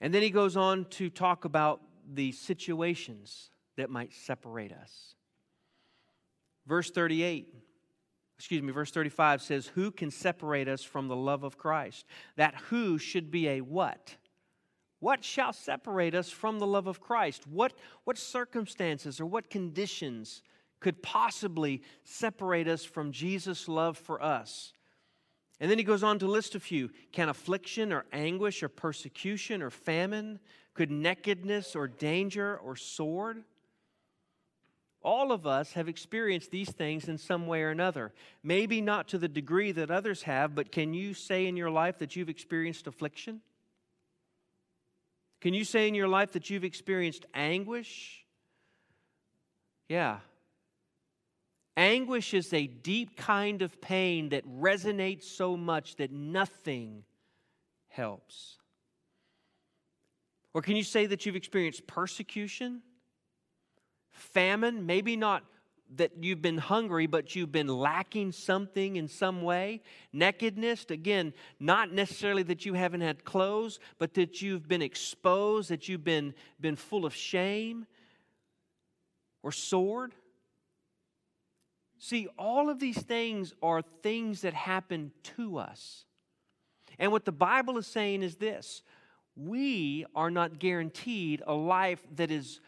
And 0.00 0.12
then 0.12 0.22
he 0.22 0.30
goes 0.30 0.56
on 0.56 0.86
to 0.86 1.08
talk 1.08 1.44
about 1.44 1.82
the 2.12 2.32
situations 2.32 3.50
that 3.76 3.90
might 3.90 4.12
separate 4.12 4.72
us. 4.72 5.14
Verse 6.66 6.90
38 6.90 7.46
excuse 8.38 8.62
me, 8.62 8.72
verse 8.72 8.90
35 8.90 9.42
says, 9.42 9.66
Who 9.68 9.90
can 9.90 10.10
separate 10.10 10.68
us 10.68 10.82
from 10.82 11.08
the 11.08 11.16
love 11.16 11.42
of 11.42 11.58
Christ? 11.58 12.06
That 12.36 12.54
who 12.68 12.98
should 12.98 13.30
be 13.30 13.48
a 13.48 13.60
what? 13.60 14.16
What 15.00 15.24
shall 15.24 15.52
separate 15.52 16.14
us 16.14 16.30
from 16.30 16.58
the 16.58 16.66
love 16.66 16.86
of 16.86 17.00
Christ? 17.00 17.46
What, 17.46 17.74
what 18.04 18.18
circumstances 18.18 19.20
or 19.20 19.26
what 19.26 19.50
conditions 19.50 20.42
could 20.80 21.02
possibly 21.02 21.82
separate 22.04 22.68
us 22.68 22.84
from 22.84 23.12
Jesus' 23.12 23.68
love 23.68 23.96
for 23.96 24.22
us? 24.22 24.72
And 25.58 25.70
then 25.70 25.78
he 25.78 25.84
goes 25.84 26.02
on 26.02 26.18
to 26.18 26.26
list 26.26 26.54
a 26.54 26.60
few. 26.60 26.90
Can 27.12 27.28
affliction 27.28 27.92
or 27.92 28.04
anguish 28.12 28.62
or 28.62 28.68
persecution 28.68 29.62
or 29.62 29.70
famine? 29.70 30.38
Could 30.74 30.90
nakedness 30.90 31.74
or 31.74 31.88
danger 31.88 32.58
or 32.58 32.76
sword? 32.76 33.44
All 35.06 35.30
of 35.30 35.46
us 35.46 35.74
have 35.74 35.88
experienced 35.88 36.50
these 36.50 36.68
things 36.68 37.08
in 37.08 37.16
some 37.16 37.46
way 37.46 37.62
or 37.62 37.70
another. 37.70 38.12
Maybe 38.42 38.80
not 38.80 39.06
to 39.08 39.18
the 39.18 39.28
degree 39.28 39.70
that 39.70 39.88
others 39.88 40.24
have, 40.24 40.56
but 40.56 40.72
can 40.72 40.94
you 40.94 41.14
say 41.14 41.46
in 41.46 41.56
your 41.56 41.70
life 41.70 41.98
that 41.98 42.16
you've 42.16 42.28
experienced 42.28 42.88
affliction? 42.88 43.40
Can 45.40 45.54
you 45.54 45.62
say 45.62 45.86
in 45.86 45.94
your 45.94 46.08
life 46.08 46.32
that 46.32 46.50
you've 46.50 46.64
experienced 46.64 47.24
anguish? 47.34 48.24
Yeah. 49.88 50.18
Anguish 51.76 52.34
is 52.34 52.52
a 52.52 52.66
deep 52.66 53.16
kind 53.16 53.62
of 53.62 53.80
pain 53.80 54.30
that 54.30 54.44
resonates 54.44 55.22
so 55.22 55.56
much 55.56 55.94
that 55.96 56.10
nothing 56.10 57.04
helps. 57.86 58.56
Or 60.52 60.62
can 60.62 60.74
you 60.74 60.82
say 60.82 61.06
that 61.06 61.24
you've 61.24 61.36
experienced 61.36 61.86
persecution? 61.86 62.82
Famine, 64.16 64.86
maybe 64.86 65.16
not 65.16 65.44
that 65.96 66.12
you've 66.20 66.42
been 66.42 66.58
hungry, 66.58 67.06
but 67.06 67.36
you've 67.36 67.52
been 67.52 67.68
lacking 67.68 68.32
something 68.32 68.96
in 68.96 69.06
some 69.06 69.42
way. 69.42 69.80
Nakedness, 70.12 70.86
again, 70.88 71.32
not 71.60 71.92
necessarily 71.92 72.42
that 72.44 72.66
you 72.66 72.74
haven't 72.74 73.02
had 73.02 73.24
clothes, 73.24 73.78
but 73.98 74.14
that 74.14 74.42
you've 74.42 74.66
been 74.66 74.82
exposed, 74.82 75.70
that 75.70 75.88
you've 75.88 76.04
been, 76.04 76.34
been 76.60 76.76
full 76.76 77.06
of 77.06 77.14
shame 77.14 77.86
or 79.42 79.52
sword. 79.52 80.12
See, 81.98 82.28
all 82.38 82.68
of 82.68 82.80
these 82.80 83.00
things 83.00 83.54
are 83.62 83.82
things 84.02 84.40
that 84.40 84.54
happen 84.54 85.12
to 85.36 85.58
us. 85.58 86.04
And 86.98 87.12
what 87.12 87.24
the 87.24 87.32
Bible 87.32 87.78
is 87.78 87.86
saying 87.86 88.22
is 88.22 88.36
this 88.36 88.82
we 89.36 90.04
are 90.14 90.30
not 90.30 90.58
guaranteed 90.58 91.42
a 91.46 91.54
life 91.54 92.02
that 92.16 92.30
is, 92.30 92.60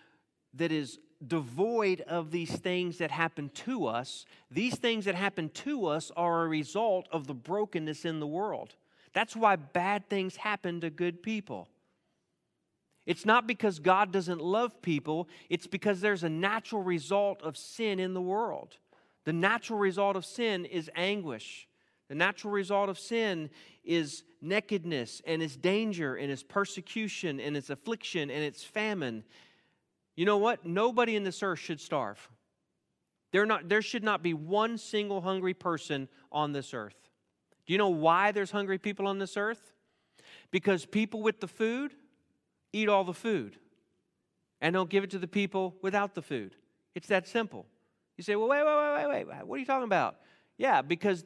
that 0.55 0.71
is 0.71 0.99
devoid 1.27 2.01
of 2.03 2.31
these 2.31 2.55
things 2.57 2.99
that 2.99 3.11
happen 3.11 3.51
to 3.53 3.87
us. 3.87 4.25
These 4.51 4.77
things 4.77 5.05
that 5.07 5.15
happen 5.15 5.49
to 5.51 5.87
us 5.87 6.13
are 6.17 6.45
a 6.45 6.49
result 6.49 7.09
of 7.11 7.27
the 7.27 7.35
brokenness 7.35 8.05
in 8.05 8.21
the 8.21 8.27
world. 8.27 8.75
That's 9.13 9.35
why 9.35 9.57
bad 9.57 10.09
things 10.09 10.37
happen 10.37 10.81
to 10.81 10.91
good 10.91 11.23
people. 11.23 11.69
It's 13.07 13.25
not 13.25 13.47
because 13.47 13.79
God 13.79 14.13
doesn't 14.13 14.43
love 14.43 14.83
people, 14.83 15.29
it's 15.49 15.67
because 15.67 16.01
there's 16.01 16.25
a 16.25 16.29
natural 16.29 16.83
result 16.83 17.43
of 17.43 17.57
sin 17.57 17.99
in 17.99 18.13
the 18.13 18.21
world. 18.21 18.77
The 19.25 19.33
natural 19.33 19.79
result 19.79 20.15
of 20.15 20.25
sin 20.25 20.67
is 20.67 20.91
anguish. 20.95 21.67
The 22.09 22.15
natural 22.15 22.53
result 22.53 22.89
of 22.89 22.99
sin 22.99 23.51
is 23.83 24.25
nakedness 24.41 25.21
and 25.27 25.43
its 25.43 25.57
danger 25.57 26.17
and 26.17 26.31
its 26.31 26.43
persecution 26.43 27.41
and 27.41 27.57
its 27.57 27.71
affliction 27.71 28.31
and 28.31 28.43
its 28.43 28.63
famine. 28.63 29.25
You 30.19 30.25
know 30.25 30.39
what? 30.39 30.67
Nobody 30.67 31.15
in 31.15 31.23
this 31.23 31.45
earth 31.45 31.61
should 31.61 31.81
starve. 31.81 32.29
There, 33.31 33.47
not, 33.47 33.69
there 33.69 33.81
should 33.81 34.03
not 34.03 34.21
be 34.21 34.35
one 34.35 34.77
single 34.77 35.21
hungry 35.21 35.55
person 35.55 36.09
on 36.33 36.51
this 36.51 36.75
earth. 36.75 36.97
Do 37.65 37.73
you 37.73 37.79
know 37.79 37.91
why 37.91 38.33
there's 38.33 38.51
hungry 38.51 38.79
people 38.79 39.07
on 39.07 39.21
this 39.21 39.37
earth? 39.37 39.75
Because 40.51 40.85
people 40.85 41.23
with 41.23 41.39
the 41.39 41.47
food 41.47 41.95
eat 42.73 42.89
all 42.89 43.05
the 43.05 43.15
food 43.15 43.59
and 44.61 44.75
don't 44.75 44.91
give 44.91 45.05
it 45.05 45.11
to 45.11 45.21
the 45.21 45.29
people 45.29 45.77
without 45.83 46.17
the 46.17 46.23
food. 46.23 46.57
It's 46.97 47.07
that 47.07 47.29
simple. 47.29 47.65
You 48.17 48.25
say, 48.25 48.35
well, 48.35 48.49
wait, 48.49 48.65
wait, 48.65 48.97
wait, 48.97 49.09
wait, 49.09 49.29
wait. 49.29 49.47
What 49.47 49.55
are 49.55 49.61
you 49.61 49.67
talking 49.67 49.85
about? 49.85 50.17
Yeah, 50.57 50.83
because 50.83 51.25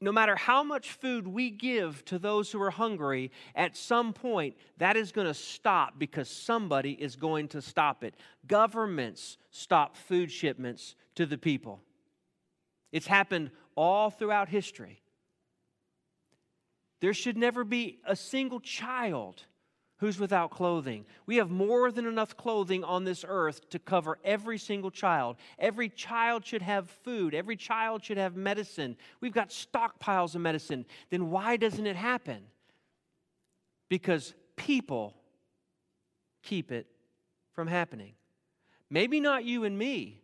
no 0.00 0.12
matter 0.12 0.36
how 0.36 0.62
much 0.62 0.92
food 0.92 1.26
we 1.26 1.50
give 1.50 2.04
to 2.06 2.18
those 2.18 2.50
who 2.50 2.60
are 2.62 2.70
hungry, 2.70 3.30
at 3.54 3.76
some 3.76 4.12
point 4.12 4.56
that 4.78 4.96
is 4.96 5.12
going 5.12 5.26
to 5.26 5.34
stop 5.34 5.98
because 5.98 6.28
somebody 6.28 6.92
is 6.92 7.16
going 7.16 7.48
to 7.48 7.62
stop 7.62 8.04
it. 8.04 8.14
Governments 8.46 9.38
stop 9.50 9.96
food 9.96 10.30
shipments 10.30 10.94
to 11.14 11.26
the 11.26 11.38
people. 11.38 11.80
It's 12.92 13.06
happened 13.06 13.50
all 13.76 14.10
throughout 14.10 14.48
history. 14.48 15.02
There 17.00 17.14
should 17.14 17.36
never 17.36 17.64
be 17.64 18.00
a 18.04 18.16
single 18.16 18.60
child 18.60 19.42
who's 19.98 20.18
without 20.18 20.50
clothing. 20.50 21.04
We 21.26 21.36
have 21.36 21.50
more 21.50 21.90
than 21.90 22.06
enough 22.06 22.36
clothing 22.36 22.84
on 22.84 23.04
this 23.04 23.24
earth 23.26 23.68
to 23.70 23.78
cover 23.78 24.18
every 24.24 24.58
single 24.58 24.90
child. 24.90 25.36
Every 25.58 25.88
child 25.88 26.46
should 26.46 26.62
have 26.62 26.88
food, 27.04 27.34
every 27.34 27.56
child 27.56 28.04
should 28.04 28.16
have 28.16 28.36
medicine. 28.36 28.96
We've 29.20 29.32
got 29.32 29.50
stockpiles 29.50 30.34
of 30.34 30.40
medicine. 30.40 30.86
Then 31.10 31.30
why 31.30 31.56
doesn't 31.56 31.86
it 31.86 31.96
happen? 31.96 32.42
Because 33.88 34.34
people 34.56 35.14
keep 36.42 36.70
it 36.70 36.86
from 37.52 37.66
happening. 37.66 38.12
Maybe 38.90 39.20
not 39.20 39.44
you 39.44 39.64
and 39.64 39.76
me, 39.76 40.20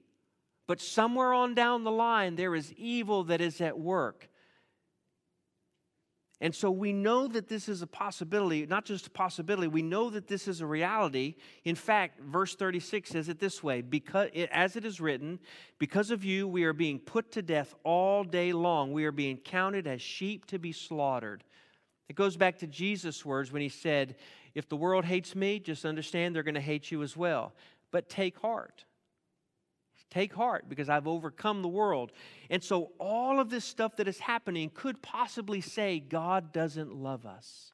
but 0.66 0.80
somewhere 0.80 1.34
on 1.34 1.54
down 1.54 1.84
the 1.84 1.90
line, 1.90 2.37
there 2.37 2.54
is 2.54 2.72
evil 2.74 3.24
that 3.24 3.40
is 3.40 3.60
at 3.60 3.78
work. 3.78 4.28
And 6.40 6.55
so 6.55 6.70
we 6.70 6.92
know 6.92 7.29
that 7.29 7.49
this 7.49 7.68
is 7.68 7.81
a 7.81 7.87
possibility, 7.87 8.66
not 8.66 8.85
just 8.85 9.07
a 9.07 9.11
possibility, 9.11 9.68
we 9.68 9.83
know 9.83 10.11
that 10.11 10.27
this 10.27 10.49
is 10.49 10.61
a 10.61 10.66
reality. 10.66 11.37
In 11.64 11.77
fact, 11.77 12.20
verse 12.20 12.57
36 12.57 13.09
says 13.09 13.29
it 13.29 13.38
this 13.38 13.62
way 13.62 13.83
because, 13.83 14.31
as 14.51 14.77
it 14.77 14.85
is 14.85 15.01
written, 15.01 15.38
because 15.79 16.11
of 16.11 16.25
you, 16.25 16.49
we 16.49 16.64
are 16.64 16.73
being 16.73 16.99
put 16.99 17.31
to 17.33 17.42
death 17.42 17.75
all 17.85 18.25
day 18.25 18.53
long. 18.53 18.92
We 18.92 19.05
are 19.05 19.12
being 19.12 19.37
counted 19.37 19.87
as 19.87 20.03
sheep 20.03 20.47
to 20.47 20.59
be 20.59 20.73
slaughtered. 20.73 21.44
It 22.09 22.16
goes 22.16 22.37
back 22.37 22.59
to 22.59 22.66
Jesus' 22.66 23.25
words 23.25 23.53
when 23.53 23.62
he 23.62 23.68
said, 23.68 24.16
If 24.55 24.68
the 24.68 24.77
world 24.77 25.05
hates 25.05 25.35
me, 25.35 25.61
just 25.61 25.85
understand 25.85 26.35
they're 26.35 26.42
going 26.42 26.55
to 26.57 26.61
hate 26.61 26.90
you 26.90 27.03
as 27.03 27.16
well. 27.16 27.55
But 27.90 28.09
take 28.09 28.38
heart. 28.38 28.85
Take 30.14 30.33
heart 30.33 30.68
because 30.68 30.88
I've 30.88 31.09
overcome 31.09 31.62
the 31.62 31.68
world. 31.68 32.12
And 32.48 32.62
so, 32.62 32.92
all 33.00 33.40
of 33.40 33.50
this 33.50 33.64
stuff 33.64 33.96
that 33.96 34.07
is 34.07 34.20
happening 34.20 34.70
could 34.72 35.03
possibly 35.03 35.61
say 35.61 35.98
God 35.98 36.53
doesn't 36.53 36.94
love 36.94 37.27
us. 37.27 37.72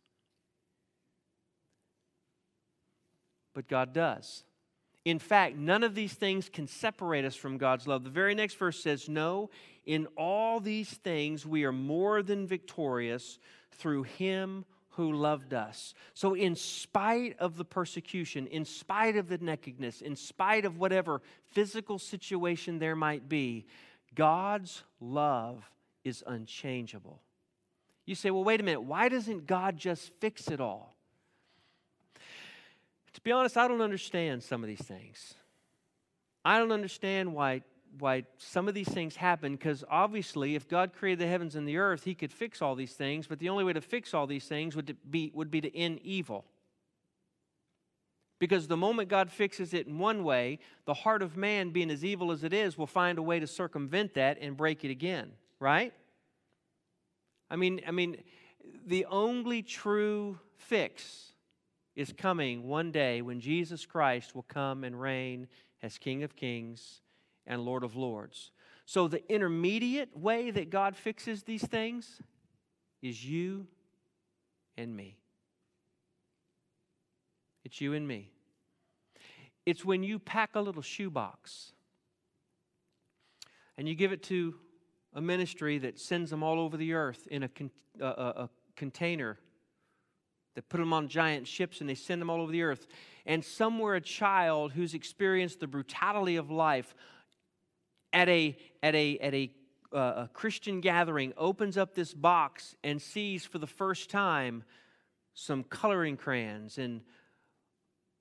But 3.55 3.69
God 3.69 3.93
does. 3.93 4.45
In 5.05 5.19
fact, 5.19 5.57
none 5.57 5.83
of 5.83 5.95
these 5.95 6.15
things 6.15 6.49
can 6.49 6.67
separate 6.67 7.27
us 7.27 7.37
from 7.37 7.59
God's 7.59 7.87
love. 7.87 8.05
The 8.05 8.11
very 8.11 8.35
next 8.35 8.55
verse 8.55 8.83
says, 8.83 9.07
No, 9.07 9.51
in 9.85 10.07
all 10.17 10.61
these 10.61 10.89
things 10.89 11.45
we 11.45 11.65
are 11.65 11.73
more 11.73 12.23
than 12.23 12.47
victorious 12.47 13.39
through 13.73 14.05
Him 14.05 14.65
who 14.91 15.13
loved 15.13 15.55
us. 15.55 15.95
So, 16.15 16.35
in 16.35 16.57
spite 16.57 17.37
of 17.39 17.57
the 17.57 17.65
persecution, 17.65 18.47
in 18.47 18.65
spite 18.65 19.17
of 19.17 19.29
the 19.29 19.39
nakedness, 19.39 20.01
in 20.01 20.17
spite 20.17 20.65
of 20.65 20.79
whatever 20.79 21.23
physical 21.53 21.99
situation 21.99 22.79
there 22.79 22.97
might 22.97 23.29
be, 23.29 23.67
God's 24.15 24.83
love 25.01 25.71
is 26.05 26.25
unchangeable. 26.27 27.21
You 28.07 28.15
say, 28.15 28.31
well, 28.31 28.45
wait 28.45 28.61
a 28.61 28.65
minute, 28.65 28.83
why 28.83 29.09
doesn't 29.09 29.47
God 29.47 29.77
just 29.77 30.11
fix 30.21 30.49
it 30.49 30.61
all? 30.61 30.97
To 33.13 33.21
be 33.21 33.33
honest, 33.33 33.57
I 33.57 33.69
don't 33.69 33.83
understand 33.83 34.43
some 34.43 34.63
of 34.63 34.69
these 34.69 34.83
things. 34.83 35.35
I 36.45 36.59
don't 36.59 36.73
understand 36.73 37.35
why 37.35 37.63
why 37.99 38.25
some 38.39 38.69
of 38.69 38.75
these 38.75 38.89
things 38.89 39.17
happen 39.17 39.53
because 39.53 39.85
obviously 39.91 40.55
if 40.55 40.69
god 40.69 40.93
created 40.93 41.19
the 41.19 41.27
heavens 41.27 41.57
and 41.57 41.67
the 41.67 41.77
earth 41.77 42.05
he 42.05 42.15
could 42.15 42.33
fix 42.33 42.63
all 42.63 42.75
these 42.75 42.93
things 42.93 43.27
but 43.27 43.39
the 43.39 43.49
only 43.49 43.65
way 43.65 43.73
to 43.73 43.81
fix 43.81 44.15
all 44.15 44.27
these 44.27 44.47
things 44.47 44.77
would 44.77 44.97
be, 45.11 45.31
would 45.35 45.51
be 45.51 45.61
to 45.61 45.77
end 45.77 45.99
evil. 46.03 46.45
Because 48.39 48.69
the 48.69 48.77
moment 48.77 49.09
god 49.09 49.31
fixes 49.31 49.75
it 49.75 49.87
in 49.87 49.99
one 49.99 50.25
way 50.25 50.61
the 50.87 50.95
heart 50.95 51.23
of 51.23 51.37
man 51.37 51.71
being 51.71 51.91
as 51.91 52.05
evil 52.05 52.33
as 52.33 52.45
it 52.45 52.53
is 52.53 52.79
will 52.79 52.87
find 52.87 53.19
a 53.19 53.23
way 53.23 53.41
to 53.41 53.47
circumvent 53.47 54.15
that 54.15 54.39
and 54.41 54.57
break 54.57 54.85
it 54.85 54.91
again 54.91 55.33
right? 55.59 55.93
I 57.51 57.57
mean 57.57 57.81
i 57.87 57.91
mean 57.91 58.23
the 58.87 59.05
only 59.07 59.63
true 59.63 60.39
fix 60.57 61.33
is 61.97 62.13
coming 62.17 62.69
one 62.69 62.93
day 62.93 63.21
when 63.21 63.41
jesus 63.41 63.85
christ 63.85 64.35
will 64.35 64.45
come 64.45 64.85
and 64.85 65.01
reign 65.01 65.49
as 65.83 65.99
king 65.99 66.23
of 66.23 66.37
kings 66.37 67.01
and 67.51 67.65
Lord 67.65 67.83
of 67.83 67.97
Lords. 67.97 68.53
So, 68.87 69.09
the 69.09 69.23
intermediate 69.31 70.17
way 70.17 70.51
that 70.53 70.71
God 70.71 70.97
fixes 70.97 71.43
these 71.43 71.67
things 71.67 72.23
is 73.03 73.25
you 73.25 73.67
and 74.79 74.97
me. 74.97 75.19
It's 77.65 77.81
you 77.81 77.93
and 77.93 78.07
me. 78.07 78.31
It's 79.67 79.85
when 79.85 80.03
you 80.03 80.19
pack 80.19 80.51
a 80.55 80.61
little 80.61 80.81
shoebox 80.81 81.73
and 83.77 83.89
you 83.89 83.95
give 83.95 84.13
it 84.13 84.23
to 84.25 84.55
a 85.13 85.21
ministry 85.21 85.79
that 85.79 85.99
sends 85.99 86.31
them 86.31 86.43
all 86.43 86.59
over 86.61 86.77
the 86.77 86.93
earth 86.95 87.27
in 87.31 87.43
a, 87.43 87.49
con- 87.49 87.71
a, 88.01 88.07
a 88.07 88.51
container 88.77 89.39
that 90.55 90.69
put 90.69 90.79
them 90.79 90.93
on 90.93 91.09
giant 91.09 91.47
ships 91.47 91.81
and 91.81 91.89
they 91.89 91.95
send 91.95 92.21
them 92.21 92.31
all 92.31 92.41
over 92.41 92.53
the 92.53 92.63
earth. 92.63 92.87
And 93.27 93.45
somewhere 93.45 93.95
a 93.95 94.01
child 94.01 94.73
who's 94.73 94.95
experienced 94.95 95.61
the 95.61 95.67
brutality 95.67 96.37
of 96.37 96.51
life 96.51 96.95
at 98.13 98.29
a, 98.29 98.57
at 98.83 98.95
a, 98.95 99.19
at 99.19 99.35
a, 99.35 99.51
uh, 99.93 99.99
a 100.25 100.31
Christian 100.33 100.81
gathering 100.81 101.33
opens 101.37 101.77
up 101.77 101.95
this 101.95 102.15
box 102.15 102.75
and 102.83 103.01
sees 103.01 103.45
for 103.45 103.59
the 103.59 103.67
first 103.67 104.11
time 104.11 104.65
some 105.35 105.65
coloring 105.65 106.17
crayons 106.17 106.79
and 106.79 107.01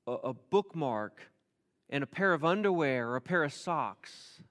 a, 0.08 0.12
a 0.12 0.34
bookmark 0.34 1.22
and 1.90 2.04
a 2.04 2.08
pair 2.08 2.34
of 2.34 2.46
underwear 2.46 3.10
or 3.10 3.16
a 3.16 3.22
pair 3.22 3.44
of 3.44 3.54
socks. 3.54 4.42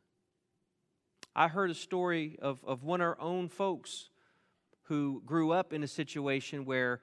I 1.35 1.49
heard 1.49 1.71
a 1.71 1.75
story 1.75 2.37
of, 2.43 2.59
of 2.65 2.83
one 2.83 3.01
of 3.01 3.07
our 3.07 3.21
own 3.21 3.49
folks 3.49 4.11
who 4.85 5.23
grew 5.25 5.53
up 5.53 5.73
in 5.73 5.83
a 5.83 5.89
situation 5.89 6.65
where 6.65 7.01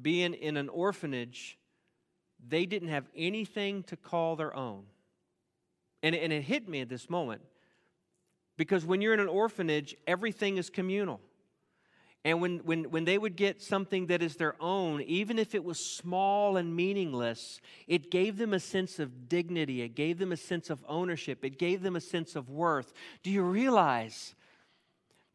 being 0.00 0.34
in 0.34 0.56
an 0.56 0.68
orphanage, 0.68 1.58
they 2.46 2.66
didn't 2.66 2.88
have 2.88 3.06
anything 3.16 3.82
to 3.84 3.96
call 3.96 4.36
their 4.36 4.54
own. 4.54 4.84
And, 6.02 6.14
and 6.14 6.32
it 6.32 6.42
hit 6.42 6.68
me 6.68 6.82
at 6.82 6.88
this 6.88 7.08
moment. 7.08 7.42
Because 8.56 8.84
when 8.84 9.00
you're 9.00 9.14
in 9.14 9.20
an 9.20 9.28
orphanage, 9.28 9.96
everything 10.06 10.56
is 10.56 10.70
communal. 10.70 11.20
And 12.26 12.40
when, 12.40 12.58
when, 12.60 12.84
when 12.90 13.04
they 13.04 13.18
would 13.18 13.36
get 13.36 13.60
something 13.60 14.06
that 14.06 14.22
is 14.22 14.36
their 14.36 14.56
own, 14.58 15.02
even 15.02 15.38
if 15.38 15.54
it 15.54 15.62
was 15.62 15.78
small 15.78 16.56
and 16.56 16.74
meaningless, 16.74 17.60
it 17.86 18.10
gave 18.10 18.38
them 18.38 18.54
a 18.54 18.60
sense 18.60 18.98
of 18.98 19.28
dignity. 19.28 19.82
It 19.82 19.94
gave 19.94 20.18
them 20.18 20.32
a 20.32 20.36
sense 20.36 20.70
of 20.70 20.82
ownership. 20.88 21.44
It 21.44 21.58
gave 21.58 21.82
them 21.82 21.96
a 21.96 22.00
sense 22.00 22.34
of 22.34 22.48
worth. 22.48 22.94
Do 23.22 23.30
you 23.30 23.42
realize 23.42 24.34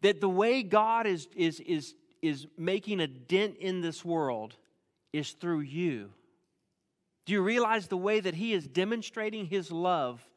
that 0.01 0.19
the 0.19 0.29
way 0.29 0.63
God 0.63 1.05
is, 1.05 1.27
is, 1.35 1.59
is, 1.59 1.93
is 2.23 2.47
making 2.57 3.01
a 3.01 3.07
dent 3.07 3.57
in 3.57 3.81
this 3.81 4.03
world 4.03 4.55
is 5.13 5.33
through 5.33 5.61
you? 5.61 6.09
Do 7.27 7.33
you 7.33 7.43
realize 7.43 7.87
the 7.87 7.97
way 7.97 8.19
that 8.19 8.33
He 8.33 8.53
is 8.53 8.67
demonstrating 8.67 9.45
His 9.45 9.71
love 9.71 10.27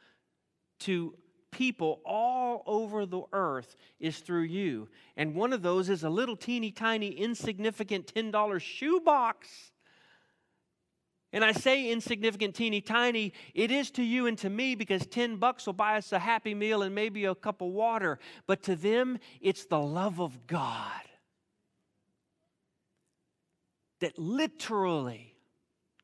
to 0.80 1.14
people 1.52 2.00
all 2.04 2.64
over 2.66 3.06
the 3.06 3.22
earth 3.32 3.76
is 4.00 4.18
through 4.18 4.42
you. 4.42 4.88
And 5.16 5.36
one 5.36 5.52
of 5.52 5.62
those 5.62 5.88
is 5.88 6.02
a 6.02 6.10
little 6.10 6.34
teeny 6.34 6.72
tiny, 6.72 7.08
insignificant 7.08 8.12
$10 8.12 8.60
shoebox. 8.60 9.70
And 11.32 11.44
I 11.44 11.52
say 11.52 11.90
insignificant, 11.90 12.54
teeny 12.54 12.80
tiny, 12.80 13.32
it 13.54 13.70
is 13.70 13.90
to 13.92 14.02
you 14.02 14.26
and 14.26 14.36
to 14.38 14.50
me 14.50 14.74
because 14.74 15.06
10 15.06 15.36
bucks 15.36 15.64
will 15.64 15.72
buy 15.72 15.96
us 15.96 16.12
a 16.12 16.18
happy 16.18 16.54
meal 16.54 16.82
and 16.82 16.94
maybe 16.94 17.24
a 17.24 17.34
cup 17.34 17.62
of 17.62 17.68
water. 17.68 18.18
But 18.46 18.64
to 18.64 18.76
them, 18.76 19.18
it's 19.40 19.64
the 19.66 19.80
love 19.80 20.20
of 20.20 20.46
God 20.46 20.90
that 24.00 24.18
literally 24.18 25.36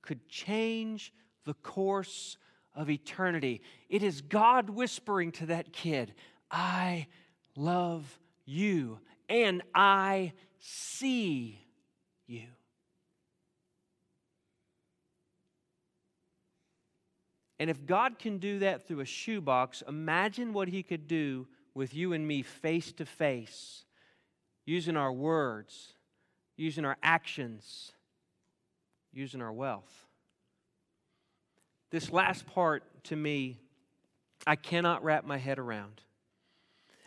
could 0.02 0.28
change 0.28 1.12
the 1.44 1.54
course 1.54 2.38
of 2.78 2.88
eternity. 2.88 3.60
It 3.90 4.04
is 4.04 4.22
God 4.22 4.70
whispering 4.70 5.32
to 5.32 5.46
that 5.46 5.72
kid, 5.72 6.14
I 6.50 7.08
love 7.56 8.18
you 8.46 9.00
and 9.28 9.62
I 9.74 10.32
see 10.60 11.60
you. 12.26 12.44
And 17.58 17.68
if 17.68 17.84
God 17.84 18.20
can 18.20 18.38
do 18.38 18.60
that 18.60 18.86
through 18.86 19.00
a 19.00 19.04
shoebox, 19.04 19.82
imagine 19.88 20.52
what 20.52 20.68
He 20.68 20.84
could 20.84 21.08
do 21.08 21.48
with 21.74 21.92
you 21.92 22.12
and 22.12 22.26
me 22.26 22.42
face 22.42 22.92
to 22.92 23.04
face, 23.04 23.84
using 24.64 24.96
our 24.96 25.12
words, 25.12 25.94
using 26.56 26.84
our 26.84 26.96
actions, 27.02 27.90
using 29.12 29.42
our 29.42 29.52
wealth. 29.52 30.07
This 31.90 32.12
last 32.12 32.46
part 32.46 32.82
to 33.04 33.16
me, 33.16 33.58
I 34.46 34.56
cannot 34.56 35.02
wrap 35.02 35.24
my 35.24 35.38
head 35.38 35.58
around. 35.58 36.02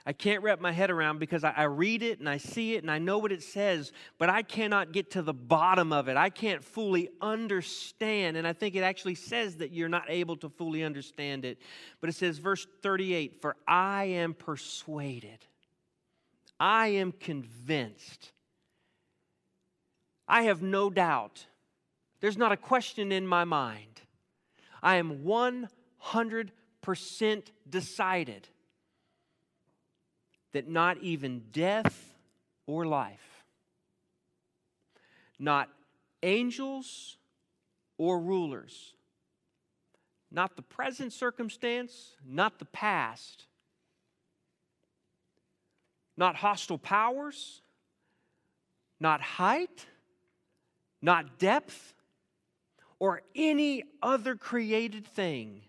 I 0.06 0.14
can't 0.14 0.42
wrap 0.42 0.60
my 0.60 0.72
head 0.72 0.90
around 0.90 1.20
because 1.20 1.44
I, 1.44 1.52
I, 1.52 1.64
read 1.64 2.02
it 2.02 2.20
and 2.20 2.28
I 2.28 2.38
see 2.38 2.74
it 2.74 2.82
and 2.82 2.90
I 2.90 2.98
know 2.98 3.20
what 3.20 3.32
it 3.32 3.44
says, 3.44 3.92
but 4.18 4.30
I 4.30 4.42
cannot 4.42 4.94
get 4.94 5.12
to 5.12 5.22
the 5.22 5.34
bottom 5.34 5.94
of 5.94 6.08
it. 6.08 6.18
I 6.18 6.32
can't 6.32 6.64
fully 6.64 7.10
understand. 7.22 8.36
And 8.36 8.48
I 8.48 8.54
think 8.54 8.74
it 8.74 8.82
actually 8.82 9.14
says 9.14 9.58
that 9.58 9.72
you're 9.72 9.90
not 9.90 10.06
able 10.08 10.38
to 10.38 10.50
fully 10.50 10.84
understand 10.84 11.46
it. 11.46 11.60
But 12.00 12.10
it 12.10 12.14
says, 12.14 12.40
verse 12.40 12.66
38 12.82 13.42
For 13.42 13.56
I 13.68 14.06
am 14.06 14.34
persuaded, 14.34 15.46
I 16.60 16.88
am 16.88 17.12
convinced, 17.12 18.32
I 20.28 20.44
have 20.44 20.64
no 20.64 20.90
doubt. 20.90 21.46
There's 22.22 22.38
not 22.38 22.52
a 22.52 22.58
question 22.58 23.12
in 23.12 23.26
my 23.26 23.46
mind. 23.46 24.02
I 24.82 24.96
am 24.96 25.24
100% 25.24 26.52
decided 27.70 28.48
that 30.54 30.68
not 30.68 30.98
even 31.00 31.44
death 31.52 32.16
or 32.66 32.86
life, 32.86 33.46
not 35.40 35.70
angels 36.24 37.18
or 37.98 38.20
rulers, 38.20 38.94
not 40.32 40.56
the 40.56 40.62
present 40.62 41.14
circumstance, 41.14 42.16
not 42.26 42.60
the 42.60 42.66
past, 42.66 43.46
not 46.18 46.36
hostile 46.36 46.78
powers, 46.78 47.62
not 49.00 49.22
height, 49.22 49.86
not 51.02 51.40
depth, 51.40 51.94
or 53.02 53.24
any 53.34 53.84
other 54.04 54.36
created 54.36 55.08
thing 55.08 55.60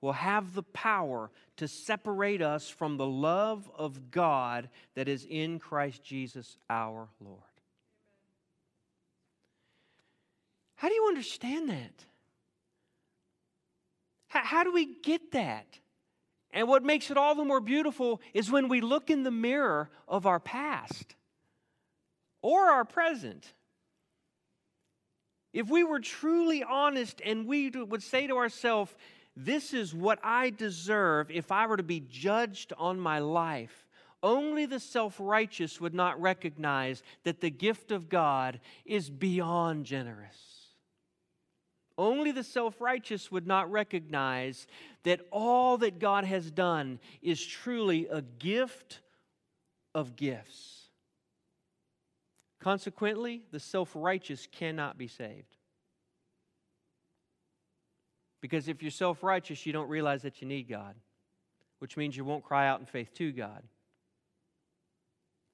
will 0.00 0.12
have 0.12 0.54
the 0.54 0.62
power 0.64 1.30
to 1.56 1.68
separate 1.68 2.42
us 2.42 2.68
from 2.68 2.96
the 2.96 3.06
love 3.06 3.70
of 3.78 4.10
God 4.10 4.68
that 4.96 5.06
is 5.06 5.24
in 5.24 5.60
Christ 5.60 6.02
Jesus 6.02 6.58
our 6.68 7.08
Lord. 7.20 7.38
How 10.74 10.88
do 10.88 10.94
you 10.94 11.06
understand 11.06 11.68
that? 11.68 12.04
How, 14.26 14.42
how, 14.42 14.64
do 14.64 14.72
we 14.72 14.96
get 15.00 15.30
that? 15.30 15.78
And 16.50 16.66
what 16.66 16.82
makes 16.82 17.08
it 17.08 17.16
all 17.16 17.36
the 17.36 17.44
more 17.44 17.60
beautiful 17.60 18.20
is 18.34 18.50
when 18.50 18.66
we 18.66 18.80
look 18.80 19.10
in 19.10 19.22
the 19.22 19.30
mirror 19.30 19.90
of 20.08 20.26
our 20.26 20.40
past 20.40 21.14
or 22.42 22.62
our 22.62 22.84
present. 22.84 23.52
If 25.52 25.68
we 25.68 25.82
were 25.82 26.00
truly 26.00 26.62
honest 26.62 27.20
and 27.24 27.46
we 27.46 27.70
would 27.70 28.02
say 28.02 28.26
to 28.26 28.36
ourselves, 28.36 28.94
this 29.36 29.72
is 29.72 29.94
what 29.94 30.18
I 30.22 30.50
deserve 30.50 31.30
if 31.30 31.50
I 31.50 31.66
were 31.66 31.76
to 31.76 31.82
be 31.82 32.00
judged 32.00 32.72
on 32.78 33.00
my 33.00 33.18
life. 33.18 33.88
Only 34.22 34.66
the 34.66 34.80
self 34.80 35.16
righteous 35.18 35.80
would 35.80 35.94
not 35.94 36.20
recognize 36.20 37.02
that 37.24 37.40
the 37.40 37.50
gift 37.50 37.90
of 37.90 38.08
God 38.08 38.60
is 38.84 39.08
beyond 39.08 39.86
generous. 39.86 40.50
Only 41.96 42.30
the 42.30 42.44
self 42.44 42.80
righteous 42.80 43.30
would 43.30 43.46
not 43.46 43.70
recognize 43.70 44.66
that 45.04 45.20
all 45.30 45.78
that 45.78 45.98
God 45.98 46.24
has 46.24 46.50
done 46.50 46.98
is 47.22 47.44
truly 47.44 48.08
a 48.08 48.22
gift 48.22 49.00
of 49.94 50.16
gifts. 50.16 50.79
Consequently, 52.60 53.42
the 53.50 53.60
self 53.60 53.90
righteous 53.94 54.46
cannot 54.50 54.98
be 54.98 55.08
saved. 55.08 55.56
Because 58.40 58.68
if 58.68 58.82
you're 58.82 58.90
self 58.90 59.22
righteous, 59.22 59.64
you 59.66 59.72
don't 59.72 59.88
realize 59.88 60.22
that 60.22 60.40
you 60.40 60.48
need 60.48 60.68
God, 60.68 60.94
which 61.78 61.96
means 61.96 62.16
you 62.16 62.24
won't 62.24 62.44
cry 62.44 62.68
out 62.68 62.80
in 62.80 62.86
faith 62.86 63.12
to 63.14 63.32
God. 63.32 63.62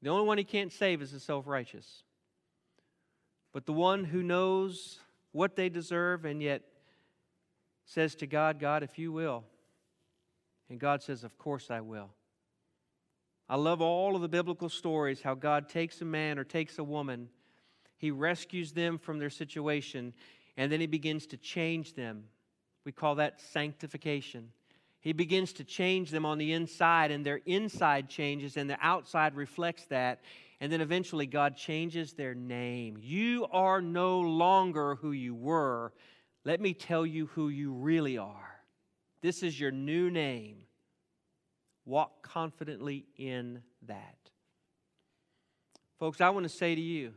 The 0.02 0.10
only 0.10 0.26
one 0.26 0.38
he 0.38 0.44
can't 0.44 0.72
save 0.72 1.00
is 1.00 1.12
the 1.12 1.20
self 1.20 1.46
righteous. 1.46 2.02
But 3.52 3.66
the 3.66 3.72
one 3.72 4.04
who 4.04 4.22
knows 4.22 4.98
what 5.32 5.56
they 5.56 5.68
deserve 5.68 6.24
and 6.24 6.42
yet 6.42 6.62
says 7.86 8.14
to 8.16 8.26
God, 8.26 8.58
God, 8.58 8.82
if 8.82 8.98
you 8.98 9.12
will. 9.12 9.44
And 10.68 10.80
God 10.80 11.02
says, 11.02 11.24
Of 11.24 11.38
course 11.38 11.70
I 11.70 11.80
will. 11.80 12.10
I 13.48 13.56
love 13.56 13.80
all 13.80 14.16
of 14.16 14.22
the 14.22 14.28
biblical 14.28 14.68
stories 14.68 15.22
how 15.22 15.34
God 15.34 15.68
takes 15.68 16.00
a 16.00 16.04
man 16.04 16.38
or 16.38 16.44
takes 16.44 16.78
a 16.78 16.84
woman, 16.84 17.28
he 17.98 18.10
rescues 18.10 18.72
them 18.72 18.98
from 18.98 19.18
their 19.18 19.30
situation, 19.30 20.12
and 20.56 20.70
then 20.70 20.80
he 20.80 20.86
begins 20.86 21.26
to 21.28 21.36
change 21.36 21.94
them 21.94 22.24
we 22.86 22.92
call 22.92 23.16
that 23.16 23.40
sanctification. 23.40 24.52
He 25.00 25.12
begins 25.12 25.52
to 25.54 25.64
change 25.64 26.12
them 26.12 26.24
on 26.24 26.38
the 26.38 26.52
inside, 26.52 27.10
and 27.10 27.26
their 27.26 27.40
inside 27.44 28.08
changes, 28.08 28.56
and 28.56 28.70
the 28.70 28.78
outside 28.80 29.34
reflects 29.34 29.86
that. 29.86 30.20
And 30.60 30.72
then 30.72 30.80
eventually, 30.80 31.26
God 31.26 31.56
changes 31.56 32.12
their 32.12 32.34
name. 32.34 32.96
You 32.98 33.46
are 33.50 33.82
no 33.82 34.20
longer 34.20 34.94
who 34.94 35.10
you 35.10 35.34
were. 35.34 35.92
Let 36.44 36.60
me 36.60 36.74
tell 36.74 37.04
you 37.04 37.26
who 37.26 37.48
you 37.48 37.72
really 37.72 38.18
are. 38.18 38.60
This 39.20 39.42
is 39.42 39.58
your 39.58 39.72
new 39.72 40.08
name. 40.08 40.62
Walk 41.86 42.22
confidently 42.22 43.06
in 43.16 43.62
that. 43.86 44.16
Folks, 45.98 46.20
I 46.20 46.28
want 46.30 46.42
to 46.44 46.50
say 46.50 46.74
to 46.74 46.80
you 46.80 47.14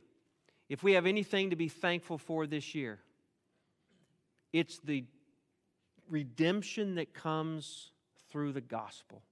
if 0.70 0.84
we 0.84 0.94
have 0.94 1.06
anything 1.06 1.50
to 1.50 1.56
be 1.56 1.68
thankful 1.68 2.18
for 2.18 2.46
this 2.48 2.76
year, 2.76 3.00
it's 4.54 4.80
the 4.80 5.04
redemption 6.10 6.96
that 6.96 7.14
comes 7.14 7.92
through 8.30 8.54
the 8.54 8.62
gospel. 8.62 9.24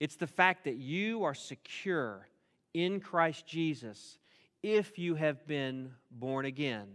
It's 0.00 0.16
the 0.16 0.26
fact 0.26 0.64
that 0.64 0.76
you 0.76 1.24
are 1.24 1.34
secure 1.34 2.28
in 2.74 3.00
Christ 3.00 3.46
Jesus 3.46 4.18
if 4.62 4.98
you 4.98 5.14
have 5.14 5.46
been 5.46 5.92
born 6.10 6.44
again, 6.44 6.88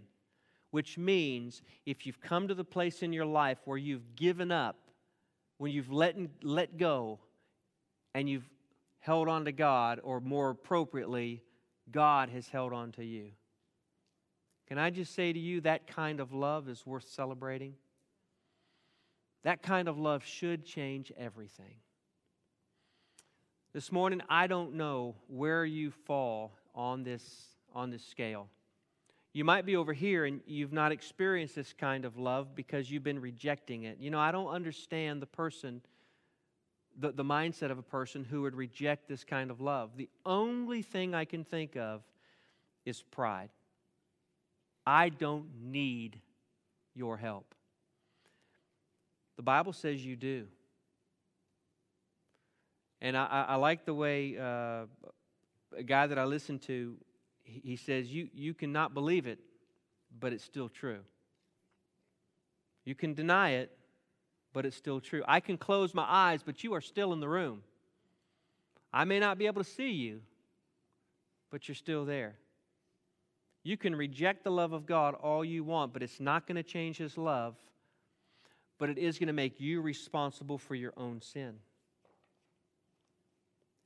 which 0.71 0.97
means 0.97 1.61
if 1.85 2.05
you've 2.05 2.21
come 2.21 2.47
to 2.47 2.55
the 2.55 2.63
place 2.63 3.01
in 3.01 3.13
your 3.13 3.25
life 3.25 3.59
where 3.65 3.77
you've 3.77 4.15
given 4.15 4.51
up, 4.51 4.82
when 5.57 5.71
you've 5.71 5.91
let, 5.91 6.15
let 6.41 6.77
go, 6.77 7.19
and 8.13 8.29
you've 8.29 8.49
held 8.99 9.27
on 9.27 9.45
to 9.45 9.51
God, 9.51 9.99
or 10.03 10.19
more 10.19 10.49
appropriately, 10.49 11.43
God 11.91 12.29
has 12.29 12.47
held 12.47 12.73
on 12.73 12.91
to 12.93 13.03
you. 13.03 13.31
Can 14.67 14.77
I 14.77 14.89
just 14.89 15.13
say 15.13 15.33
to 15.33 15.39
you 15.39 15.61
that 15.61 15.87
kind 15.87 16.19
of 16.19 16.33
love 16.33 16.69
is 16.69 16.85
worth 16.85 17.07
celebrating? 17.07 17.75
That 19.43 19.61
kind 19.61 19.87
of 19.87 19.97
love 19.97 20.23
should 20.23 20.65
change 20.65 21.11
everything. 21.17 21.75
This 23.73 23.91
morning, 23.91 24.21
I 24.29 24.47
don't 24.47 24.75
know 24.75 25.15
where 25.27 25.65
you 25.65 25.91
fall 25.91 26.53
on 26.73 27.03
this, 27.03 27.47
on 27.73 27.89
this 27.89 28.05
scale. 28.05 28.47
You 29.33 29.43
might 29.43 29.65
be 29.65 29.75
over 29.75 29.93
here 29.93 30.25
and 30.25 30.41
you've 30.45 30.71
not 30.71 30.91
experienced 30.91 31.55
this 31.55 31.73
kind 31.73 32.05
of 32.05 32.17
love 32.17 32.53
because 32.53 32.91
you've 32.91 33.03
been 33.03 33.19
rejecting 33.19 33.83
it. 33.83 33.97
You 33.99 34.11
know, 34.11 34.19
I 34.19 34.31
don't 34.31 34.49
understand 34.49 35.23
the 35.23 35.27
person, 35.27 35.81
the, 36.99 37.11
the 37.11 37.23
mindset 37.23 37.71
of 37.71 37.79
a 37.79 37.83
person 37.83 38.23
who 38.23 38.43
would 38.43 38.55
reject 38.55 39.07
this 39.07 39.23
kind 39.23 39.49
of 39.49 39.59
love. 39.59 39.97
The 39.97 40.09
only 40.23 40.83
thing 40.83 41.15
I 41.15 41.25
can 41.25 41.43
think 41.43 41.75
of 41.75 42.03
is 42.85 43.01
pride. 43.01 43.49
I 44.85 45.09
don't 45.09 45.47
need 45.63 46.19
your 46.93 47.17
help. 47.17 47.55
The 49.37 49.43
Bible 49.43 49.73
says 49.73 50.05
you 50.05 50.15
do. 50.15 50.45
And 53.01 53.17
I, 53.17 53.45
I 53.49 53.55
like 53.55 53.85
the 53.85 53.95
way 53.95 54.37
uh, 54.37 54.85
a 55.75 55.83
guy 55.83 56.05
that 56.05 56.19
I 56.19 56.25
listen 56.25 56.59
to, 56.59 56.95
he 57.43 57.75
says, 57.75 58.11
you, 58.11 58.29
you 58.33 58.53
cannot 58.53 58.93
believe 58.93 59.27
it, 59.27 59.39
but 60.19 60.33
it's 60.33 60.43
still 60.43 60.69
true. 60.69 60.99
You 62.85 62.95
can 62.95 63.13
deny 63.13 63.51
it, 63.51 63.71
but 64.53 64.65
it's 64.65 64.75
still 64.75 64.99
true. 64.99 65.23
I 65.27 65.39
can 65.39 65.57
close 65.57 65.93
my 65.93 66.05
eyes, 66.07 66.41
but 66.43 66.63
you 66.63 66.73
are 66.73 66.81
still 66.81 67.13
in 67.13 67.19
the 67.19 67.29
room. 67.29 67.63
I 68.91 69.05
may 69.05 69.19
not 69.19 69.37
be 69.37 69.47
able 69.47 69.63
to 69.63 69.69
see 69.69 69.91
you, 69.91 70.21
but 71.49 71.67
you're 71.67 71.75
still 71.75 72.05
there. 72.05 72.35
You 73.63 73.77
can 73.77 73.95
reject 73.95 74.43
the 74.43 74.51
love 74.51 74.73
of 74.73 74.85
God 74.85 75.15
all 75.15 75.43
you 75.43 75.63
want, 75.63 75.93
but 75.93 76.03
it's 76.03 76.19
not 76.19 76.45
going 76.45 76.57
to 76.57 76.63
change 76.63 76.97
His 76.97 77.17
love, 77.17 77.55
but 78.77 78.89
it 78.89 78.97
is 78.97 79.17
going 79.17 79.27
to 79.27 79.33
make 79.33 79.59
you 79.59 79.81
responsible 79.81 80.57
for 80.57 80.75
your 80.75 80.93
own 80.97 81.21
sin. 81.21 81.55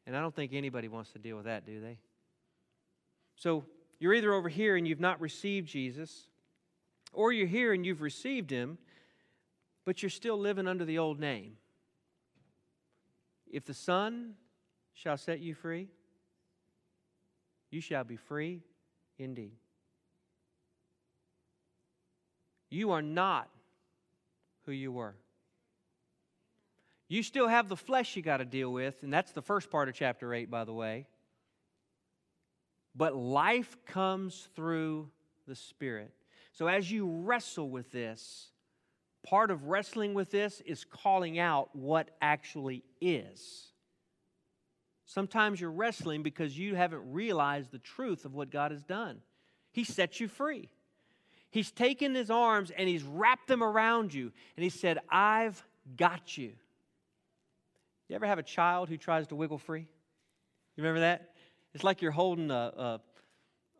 And 0.05 0.15
I 0.15 0.21
don't 0.21 0.35
think 0.35 0.53
anybody 0.53 0.87
wants 0.87 1.11
to 1.11 1.19
deal 1.19 1.35
with 1.35 1.45
that, 1.45 1.65
do 1.65 1.79
they? 1.79 1.99
So 3.38 3.63
you're 3.99 4.13
either 4.13 4.33
over 4.33 4.49
here 4.49 4.75
and 4.75 4.88
you've 4.88 4.99
not 4.99 5.21
received 5.21 5.67
Jesus, 5.69 6.27
or 7.13 7.31
you're 7.31 7.47
here 7.47 7.71
and 7.71 7.85
you've 7.85 8.01
received 8.01 8.49
Him, 8.49 8.77
but 9.85 10.03
you're 10.03 10.09
still 10.09 10.38
living 10.38 10.67
under 10.67 10.83
the 10.83 10.97
old 10.97 11.19
name. 11.19 11.53
If 13.49 13.63
the 13.63 13.73
Son 13.73 14.33
shall 14.93 15.17
set 15.17 15.39
you 15.39 15.53
free, 15.53 15.88
you 17.69 17.79
shall 17.79 18.03
be 18.03 18.17
free 18.17 18.61
indeed. 19.17 19.53
You 22.69 22.91
are 22.91 23.01
not 23.01 23.49
who 24.65 24.71
you 24.71 24.91
were. 24.91 25.15
You 27.07 27.23
still 27.23 27.47
have 27.47 27.69
the 27.69 27.77
flesh 27.77 28.17
you 28.17 28.21
got 28.21 28.38
to 28.38 28.45
deal 28.45 28.73
with, 28.73 29.01
and 29.03 29.13
that's 29.13 29.31
the 29.31 29.41
first 29.41 29.69
part 29.71 29.88
of 29.88 29.95
chapter 29.95 30.33
8, 30.33 30.51
by 30.51 30.65
the 30.65 30.73
way. 30.73 31.05
But 32.97 33.15
life 33.15 33.77
comes 33.85 34.49
through 34.55 35.09
the 35.47 35.55
Spirit. 35.55 36.11
So 36.51 36.67
as 36.67 36.91
you 36.91 37.07
wrestle 37.07 37.69
with 37.69 37.91
this, 37.91 38.49
part 39.23 39.51
of 39.51 39.65
wrestling 39.65 40.15
with 40.15 40.31
this 40.31 40.61
is 40.65 40.83
calling 40.83 41.37
out 41.37 41.75
what 41.75 42.09
actually 42.21 42.83
is. 42.99 43.67
Sometimes 45.05 45.61
you're 45.61 45.71
wrestling 45.71 46.23
because 46.23 46.57
you 46.57 46.75
haven't 46.75 47.13
realized 47.13 47.71
the 47.71 47.77
truth 47.77 48.25
of 48.25 48.33
what 48.33 48.49
God 48.49 48.71
has 48.71 48.83
done. 48.83 49.21
He 49.71 49.83
set 49.83 50.19
you 50.19 50.27
free. 50.27 50.69
He's 51.51 51.71
taken 51.71 52.15
his 52.15 52.31
arms 52.31 52.71
and 52.75 52.89
he's 52.89 53.03
wrapped 53.03 53.47
them 53.47 53.63
around 53.63 54.13
you, 54.13 54.31
and 54.55 54.63
he 54.63 54.69
said, 54.69 54.99
I've 55.09 55.63
got 55.95 56.37
you. 56.37 56.53
You 58.09 58.15
ever 58.15 58.25
have 58.25 58.39
a 58.39 58.43
child 58.43 58.89
who 58.89 58.97
tries 58.97 59.27
to 59.27 59.35
wiggle 59.35 59.59
free? 59.59 59.87
You 60.75 60.83
remember 60.83 61.01
that? 61.01 61.33
It's 61.74 61.84
like 61.84 62.01
you're 62.01 62.11
holding 62.11 62.51
a, 62.51 62.99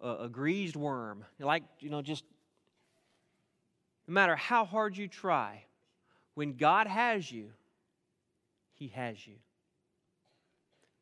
a, 0.02 0.26
a 0.26 0.30
greased 0.30 0.76
worm. 0.76 1.26
You're 1.40 1.48
like, 1.48 1.64
you 1.80 1.90
know, 1.90 2.02
just 2.02 2.24
no 4.08 4.14
matter 4.14 4.36
how 4.36 4.66
hard 4.66 4.98
you 4.98 5.08
try, 5.08 5.64
when 6.36 6.54
God 6.54 6.88
has 6.88 7.32
you, 7.32 7.50
He 8.74 8.90
has 8.90 9.26
you. 9.26 9.36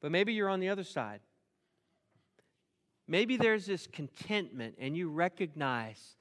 But 0.01 0.11
maybe 0.11 0.33
you're 0.33 0.49
on 0.49 0.59
the 0.59 0.69
other 0.69 0.83
side. 0.83 1.21
Maybe 3.07 3.37
there's 3.37 3.65
this 3.65 3.87
contentment 3.87 4.75
and 4.79 4.97
you 4.97 5.09
recognize 5.09 6.15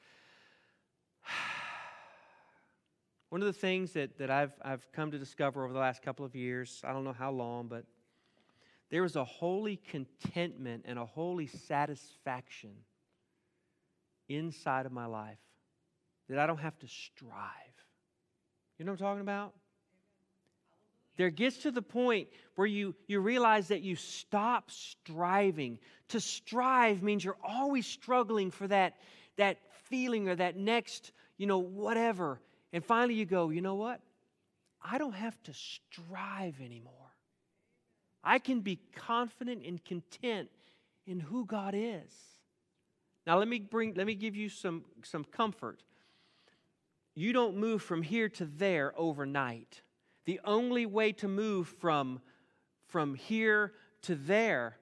one 3.31 3.41
of 3.41 3.47
the 3.47 3.53
things 3.53 3.93
that, 3.93 4.19
that 4.19 4.31
I've, 4.31 4.53
I've 4.63 4.87
come 4.93 5.11
to 5.11 5.19
discover 5.19 5.65
over 5.65 5.73
the 5.73 5.79
last 5.79 6.03
couple 6.03 6.27
of 6.27 6.35
years, 6.35 6.83
I 6.85 6.93
don't 6.93 7.05
know 7.05 7.15
how 7.15 7.31
long, 7.31 7.69
but 7.69 7.85
there 8.91 9.05
is 9.05 9.17
a 9.17 9.25
holy 9.25 9.77
contentment 9.91 10.85
and 10.87 10.99
a 10.99 11.05
holy 11.05 11.47
satisfaction 11.47 12.71
inside 14.29 14.87
of 14.87 14.93
my 14.93 15.07
life 15.07 15.39
that 16.29 16.39
I 16.39 16.47
don't 16.47 16.59
have 16.59 16.79
to 16.79 16.89
strive. 16.89 17.41
You 18.79 18.85
know 18.85 18.93
what 18.93 19.01
I'm 19.01 19.07
talking 19.07 19.21
about? 19.21 19.55
There 21.17 21.31
gets 21.31 21.59
to 21.59 21.71
the 21.71 21.83
point 21.83 22.29
where 22.57 22.67
you, 22.67 22.95
you 23.07 23.21
realize 23.21 23.69
that 23.69 23.83
you 23.83 23.95
stop 23.95 24.71
striving. 24.71 25.79
To 26.09 26.21
strive 26.21 27.03
means 27.03 27.25
you're 27.25 27.37
always 27.43 27.87
struggling 27.87 28.51
for 28.51 28.67
that, 28.69 28.97
that 29.37 29.59
feeling 29.85 30.29
or 30.29 30.35
that 30.35 30.57
next, 30.57 31.13
you 31.37 31.47
know, 31.47 31.59
whatever. 31.59 32.41
And 32.73 32.85
finally 32.85 33.15
you 33.15 33.27
go, 33.27 33.51
you 33.51 33.61
know 33.61 33.77
what? 33.77 34.01
I 34.83 34.99
don't 34.99 35.15
have 35.15 35.41
to 35.45 35.55
strive 35.55 36.61
anymore. 36.61 37.04
I 38.25 38.39
can 38.39 38.61
be 38.61 38.81
confident 38.95 39.65
and 39.67 39.85
content 39.85 40.49
in 41.07 41.21
who 41.21 41.45
God 41.45 41.75
is. 41.77 42.13
Now 43.27 43.39
let 43.39 43.49
me 43.49 43.59
bring 43.59 43.95
let 43.95 44.07
me 44.07 44.15
give 44.15 44.35
you 44.35 44.49
some 44.49 44.85
some 45.03 45.25
comfort. 45.25 45.83
You 47.15 47.33
don't 47.33 47.57
move 47.57 47.83
from 47.83 48.03
here 48.03 48.29
to 48.31 48.45
there 48.45 48.93
overnight. 48.97 49.83
The 50.25 50.41
only 50.45 50.87
way 50.87 51.13
to 51.13 51.29
move 51.29 51.69
from 51.69 52.21
from 52.89 53.15
here 53.15 53.73
to 54.03 54.15
there 54.15 54.79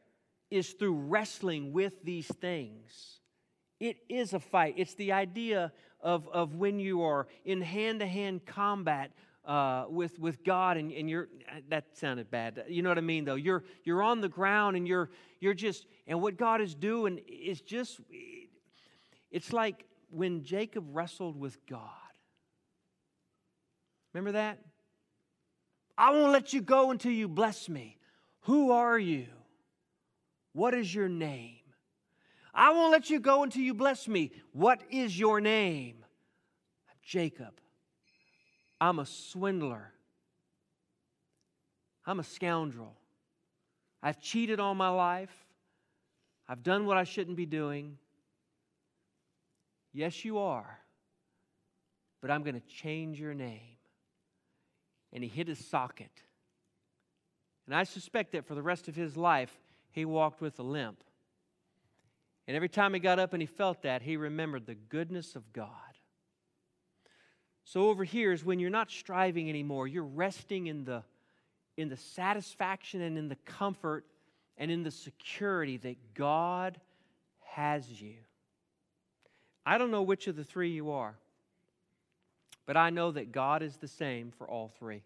is 0.50 0.72
through 0.72 0.94
wrestling 0.94 1.72
with 1.72 2.04
these 2.04 2.26
things. 2.26 3.20
It 3.80 3.96
is 4.08 4.32
a 4.32 4.40
fight. 4.40 4.74
It's 4.76 4.94
the 4.94 5.12
idea 5.12 5.72
of, 6.00 6.28
of 6.28 6.54
when 6.56 6.78
you 6.78 7.02
are 7.02 7.26
in 7.44 7.62
hand 7.62 8.00
to 8.00 8.06
hand 8.06 8.44
combat 8.44 9.12
uh, 9.44 9.86
with, 9.88 10.18
with 10.18 10.44
God 10.44 10.76
and, 10.76 10.92
and 10.92 11.10
you're, 11.10 11.28
that 11.68 11.96
sounded 11.96 12.30
bad. 12.30 12.64
You 12.68 12.82
know 12.82 12.90
what 12.90 12.98
I 12.98 13.02
mean, 13.02 13.24
though? 13.24 13.34
You're, 13.34 13.64
you're 13.84 14.02
on 14.02 14.20
the 14.20 14.28
ground 14.28 14.76
and 14.76 14.86
you're, 14.86 15.10
you're 15.40 15.54
just, 15.54 15.86
and 16.06 16.20
what 16.20 16.36
God 16.36 16.60
is 16.60 16.74
doing 16.74 17.20
is 17.26 17.60
just, 17.60 18.00
it's 19.30 19.52
like 19.52 19.84
when 20.10 20.44
Jacob 20.44 20.84
wrestled 20.92 21.38
with 21.38 21.58
God. 21.66 21.88
Remember 24.12 24.32
that? 24.32 24.58
I 25.96 26.10
won't 26.10 26.32
let 26.32 26.52
you 26.52 26.60
go 26.60 26.90
until 26.90 27.12
you 27.12 27.28
bless 27.28 27.68
me. 27.68 27.98
Who 28.42 28.72
are 28.72 28.98
you? 28.98 29.26
What 30.52 30.74
is 30.74 30.94
your 30.94 31.08
name? 31.08 31.58
I 32.54 32.72
won't 32.72 32.92
let 32.92 33.08
you 33.08 33.20
go 33.20 33.42
until 33.42 33.62
you 33.62 33.72
bless 33.72 34.06
me. 34.06 34.32
What 34.52 34.82
is 34.90 35.18
your 35.18 35.40
name? 35.40 36.04
I'm 36.88 36.96
Jacob. 37.02 37.54
I'm 38.82 38.98
a 38.98 39.06
swindler. 39.06 39.92
I'm 42.04 42.18
a 42.18 42.24
scoundrel. 42.24 42.96
I've 44.02 44.20
cheated 44.20 44.58
all 44.58 44.74
my 44.74 44.88
life. 44.88 45.30
I've 46.48 46.64
done 46.64 46.84
what 46.84 46.96
I 46.96 47.04
shouldn't 47.04 47.36
be 47.36 47.46
doing. 47.46 47.96
Yes, 49.92 50.24
you 50.24 50.40
are. 50.40 50.80
But 52.20 52.32
I'm 52.32 52.42
going 52.42 52.60
to 52.60 52.66
change 52.66 53.20
your 53.20 53.34
name. 53.34 53.76
And 55.12 55.22
he 55.22 55.30
hit 55.30 55.46
his 55.46 55.64
socket. 55.64 56.10
And 57.66 57.76
I 57.76 57.84
suspect 57.84 58.32
that 58.32 58.48
for 58.48 58.56
the 58.56 58.62
rest 58.62 58.88
of 58.88 58.96
his 58.96 59.16
life, 59.16 59.56
he 59.92 60.04
walked 60.04 60.40
with 60.40 60.58
a 60.58 60.64
limp. 60.64 61.04
And 62.48 62.56
every 62.56 62.68
time 62.68 62.94
he 62.94 62.98
got 62.98 63.20
up 63.20 63.32
and 63.32 63.40
he 63.40 63.46
felt 63.46 63.82
that, 63.82 64.02
he 64.02 64.16
remembered 64.16 64.66
the 64.66 64.74
goodness 64.74 65.36
of 65.36 65.52
God. 65.52 65.91
So 67.64 67.88
over 67.88 68.04
here 68.04 68.32
is 68.32 68.44
when 68.44 68.58
you're 68.58 68.70
not 68.70 68.90
striving 68.90 69.48
anymore, 69.48 69.86
you're 69.86 70.02
resting 70.02 70.66
in 70.66 70.84
the, 70.84 71.02
in 71.76 71.88
the 71.88 71.96
satisfaction 71.96 73.00
and 73.00 73.16
in 73.16 73.28
the 73.28 73.36
comfort 73.44 74.04
and 74.58 74.70
in 74.70 74.82
the 74.82 74.90
security 74.90 75.76
that 75.78 75.96
God 76.14 76.78
has 77.40 78.00
you. 78.00 78.14
I 79.64 79.78
don't 79.78 79.90
know 79.90 80.02
which 80.02 80.26
of 80.26 80.36
the 80.36 80.44
three 80.44 80.70
you 80.70 80.90
are, 80.90 81.14
but 82.66 82.76
I 82.76 82.90
know 82.90 83.12
that 83.12 83.32
God 83.32 83.62
is 83.62 83.76
the 83.76 83.88
same 83.88 84.32
for 84.36 84.48
all 84.48 84.72
three. 84.78 85.02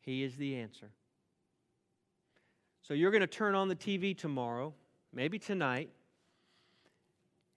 He 0.00 0.24
is 0.24 0.36
the 0.36 0.56
answer. 0.56 0.90
So 2.82 2.94
you're 2.94 3.10
going 3.10 3.22
to 3.22 3.26
turn 3.26 3.54
on 3.54 3.68
the 3.68 3.76
TV 3.76 4.16
tomorrow, 4.16 4.74
maybe 5.12 5.38
tonight 5.38 5.88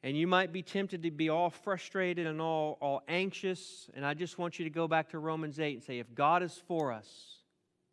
and 0.08 0.16
you 0.16 0.26
might 0.26 0.54
be 0.54 0.62
tempted 0.62 1.04
to 1.04 1.12
be 1.12 1.28
all 1.28 1.50
frustrated 1.50 2.28
and 2.28 2.40
all, 2.40 2.78
all 2.80 3.04
anxious. 3.10 3.90
And 3.94 4.06
I 4.06 4.14
just 4.14 4.38
want 4.38 4.58
you 4.58 4.64
to 4.64 4.72
go 4.72 4.88
back 4.88 5.10
to 5.10 5.20
Romans 5.20 5.60
8 5.60 5.74
and 5.74 5.84
say, 5.84 6.00
if 6.00 6.16
God 6.16 6.42
is 6.42 6.64
for 6.66 6.94
us, 6.94 7.10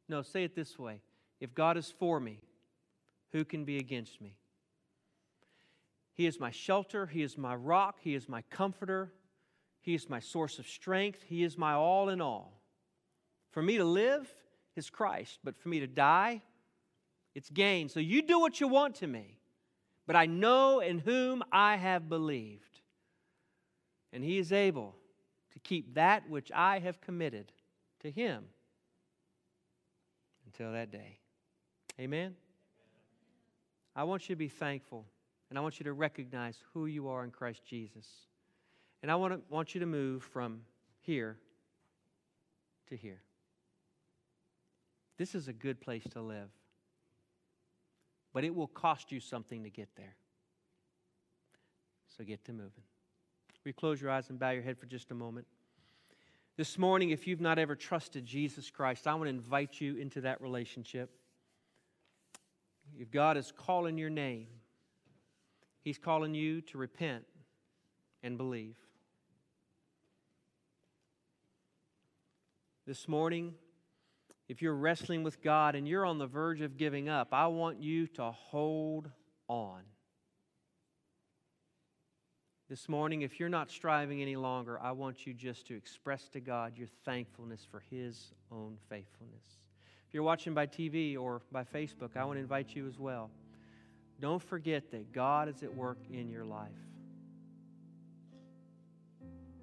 no, 0.08 0.22
say 0.22 0.44
it 0.44 0.54
this 0.54 0.78
way 0.78 1.00
if 1.40 1.52
God 1.56 1.76
is 1.76 1.92
for 1.98 2.20
me, 2.20 2.38
who 3.32 3.44
can 3.44 3.64
be 3.64 3.78
against 3.78 4.20
me? 4.20 4.36
He 6.12 6.26
is 6.26 6.38
my 6.38 6.52
shelter, 6.52 7.06
He 7.06 7.20
is 7.20 7.36
my 7.36 7.56
rock, 7.56 7.96
He 8.00 8.14
is 8.14 8.28
my 8.28 8.42
comforter, 8.42 9.10
He 9.80 9.96
is 9.96 10.08
my 10.08 10.20
source 10.20 10.60
of 10.60 10.68
strength, 10.68 11.24
He 11.26 11.42
is 11.42 11.58
my 11.58 11.72
all 11.72 12.10
in 12.10 12.20
all. 12.20 12.60
For 13.50 13.60
me 13.60 13.76
to 13.76 13.84
live 13.84 14.32
is 14.76 14.88
Christ, 14.88 15.40
but 15.42 15.58
for 15.58 15.68
me 15.68 15.80
to 15.80 15.88
die, 15.88 16.42
it's 17.34 17.50
gain. 17.50 17.88
So 17.88 17.98
you 17.98 18.22
do 18.22 18.38
what 18.38 18.60
you 18.60 18.68
want 18.68 18.94
to 18.96 19.08
me 19.08 19.40
but 20.06 20.16
I 20.16 20.26
know 20.26 20.80
in 20.80 20.98
whom 20.98 21.42
I 21.50 21.76
have 21.76 22.08
believed. 22.08 22.80
And 24.12 24.22
he 24.22 24.38
is 24.38 24.52
able 24.52 24.94
to 25.52 25.58
keep 25.60 25.94
that 25.94 26.28
which 26.28 26.52
I 26.52 26.78
have 26.78 27.00
committed 27.00 27.52
to 28.00 28.10
him 28.10 28.44
until 30.46 30.72
that 30.72 30.90
day. 30.90 31.18
Amen? 31.98 32.34
I 33.96 34.04
want 34.04 34.28
you 34.28 34.34
to 34.34 34.38
be 34.38 34.48
thankful, 34.48 35.04
and 35.48 35.58
I 35.58 35.62
want 35.62 35.78
you 35.78 35.84
to 35.84 35.92
recognize 35.92 36.58
who 36.72 36.86
you 36.86 37.08
are 37.08 37.24
in 37.24 37.30
Christ 37.30 37.64
Jesus. 37.64 38.06
And 39.02 39.10
I 39.10 39.14
want, 39.14 39.34
to, 39.34 39.40
want 39.48 39.74
you 39.74 39.80
to 39.80 39.86
move 39.86 40.22
from 40.22 40.62
here 41.00 41.38
to 42.88 42.96
here. 42.96 43.20
This 45.16 45.34
is 45.34 45.48
a 45.48 45.52
good 45.52 45.80
place 45.80 46.04
to 46.12 46.20
live 46.20 46.50
but 48.34 48.44
it 48.44 48.54
will 48.54 48.66
cost 48.66 49.10
you 49.12 49.20
something 49.20 49.62
to 49.62 49.70
get 49.70 49.88
there. 49.96 50.16
So 52.18 52.24
get 52.24 52.44
to 52.44 52.52
moving. 52.52 52.84
We 53.64 53.72
close 53.72 54.02
your 54.02 54.10
eyes 54.10 54.28
and 54.28 54.38
bow 54.38 54.50
your 54.50 54.62
head 54.62 54.76
for 54.76 54.86
just 54.86 55.10
a 55.10 55.14
moment? 55.14 55.46
This 56.56 56.76
morning, 56.76 57.10
if 57.10 57.26
you've 57.26 57.40
not 57.40 57.58
ever 57.58 57.74
trusted 57.74 58.26
Jesus 58.26 58.70
Christ, 58.70 59.06
I 59.06 59.14
want 59.14 59.24
to 59.24 59.30
invite 59.30 59.80
you 59.80 59.96
into 59.96 60.20
that 60.20 60.40
relationship. 60.40 61.10
If 62.98 63.10
God 63.10 63.36
is 63.36 63.52
calling 63.56 63.96
your 63.96 64.10
name, 64.10 64.48
He's 65.80 65.98
calling 65.98 66.34
you 66.34 66.60
to 66.62 66.78
repent 66.78 67.24
and 68.22 68.36
believe. 68.36 68.76
This 72.86 73.08
morning, 73.08 73.54
if 74.48 74.60
you're 74.60 74.74
wrestling 74.74 75.22
with 75.22 75.42
God 75.42 75.74
and 75.74 75.88
you're 75.88 76.04
on 76.04 76.18
the 76.18 76.26
verge 76.26 76.60
of 76.60 76.76
giving 76.76 77.08
up, 77.08 77.28
I 77.32 77.46
want 77.46 77.80
you 77.82 78.06
to 78.08 78.30
hold 78.30 79.10
on. 79.48 79.80
This 82.68 82.88
morning, 82.88 83.22
if 83.22 83.38
you're 83.38 83.48
not 83.48 83.70
striving 83.70 84.22
any 84.22 84.36
longer, 84.36 84.80
I 84.80 84.92
want 84.92 85.26
you 85.26 85.34
just 85.34 85.66
to 85.68 85.76
express 85.76 86.28
to 86.30 86.40
God 86.40 86.76
your 86.76 86.88
thankfulness 87.04 87.66
for 87.70 87.82
His 87.90 88.32
own 88.50 88.76
faithfulness. 88.88 89.44
If 90.08 90.14
you're 90.14 90.22
watching 90.22 90.54
by 90.54 90.66
TV 90.66 91.18
or 91.18 91.42
by 91.52 91.64
Facebook, 91.64 92.16
I 92.16 92.24
want 92.24 92.36
to 92.36 92.40
invite 92.40 92.74
you 92.74 92.86
as 92.86 92.98
well. 92.98 93.30
Don't 94.20 94.42
forget 94.42 94.90
that 94.92 95.12
God 95.12 95.48
is 95.48 95.62
at 95.62 95.74
work 95.74 95.98
in 96.10 96.30
your 96.30 96.44
life. 96.44 96.70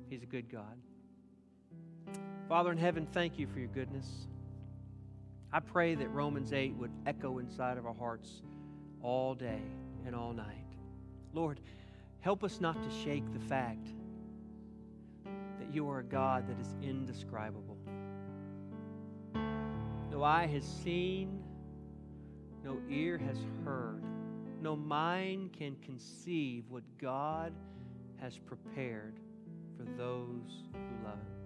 He's 0.09 0.23
a 0.23 0.27
good 0.27 0.51
God. 0.51 0.77
Father 2.49 2.71
in 2.71 2.77
heaven, 2.77 3.07
thank 3.13 3.39
you 3.39 3.47
for 3.47 3.59
your 3.59 3.69
goodness. 3.69 4.27
I 5.53 5.59
pray 5.59 5.95
that 5.95 6.09
Romans 6.09 6.53
8 6.53 6.75
would 6.75 6.91
echo 7.05 7.39
inside 7.39 7.77
of 7.77 7.85
our 7.85 7.93
hearts 7.93 8.41
all 9.01 9.35
day 9.35 9.61
and 10.05 10.15
all 10.15 10.31
night. 10.31 10.47
Lord, 11.33 11.59
help 12.21 12.43
us 12.43 12.61
not 12.61 12.81
to 12.81 12.89
shake 13.03 13.29
the 13.33 13.39
fact 13.39 13.87
that 15.59 15.73
you 15.73 15.89
are 15.89 15.99
a 15.99 16.03
God 16.03 16.47
that 16.47 16.57
is 16.59 16.73
indescribable. 16.81 17.77
No 20.09 20.23
eye 20.23 20.47
has 20.47 20.63
seen, 20.63 21.43
no 22.63 22.77
ear 22.89 23.17
has 23.17 23.37
heard, 23.65 24.03
no 24.61 24.75
mind 24.77 25.51
can 25.51 25.75
conceive 25.77 26.63
what 26.69 26.83
God 26.97 27.51
has 28.21 28.37
prepared 28.37 29.15
for 29.75 29.83
those 29.97 30.63
who 30.71 31.05
love 31.05 31.15
Him. 31.15 31.41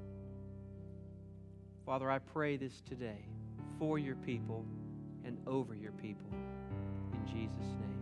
Father, 1.85 2.11
I 2.11 2.19
pray 2.19 2.57
this 2.57 2.81
today 2.81 3.25
for 3.79 3.99
your 3.99 4.15
people 4.15 4.65
and 5.23 5.37
over 5.47 5.73
your 5.73 5.91
people. 5.93 6.29
In 7.13 7.25
Jesus' 7.27 7.73
name. 7.79 7.94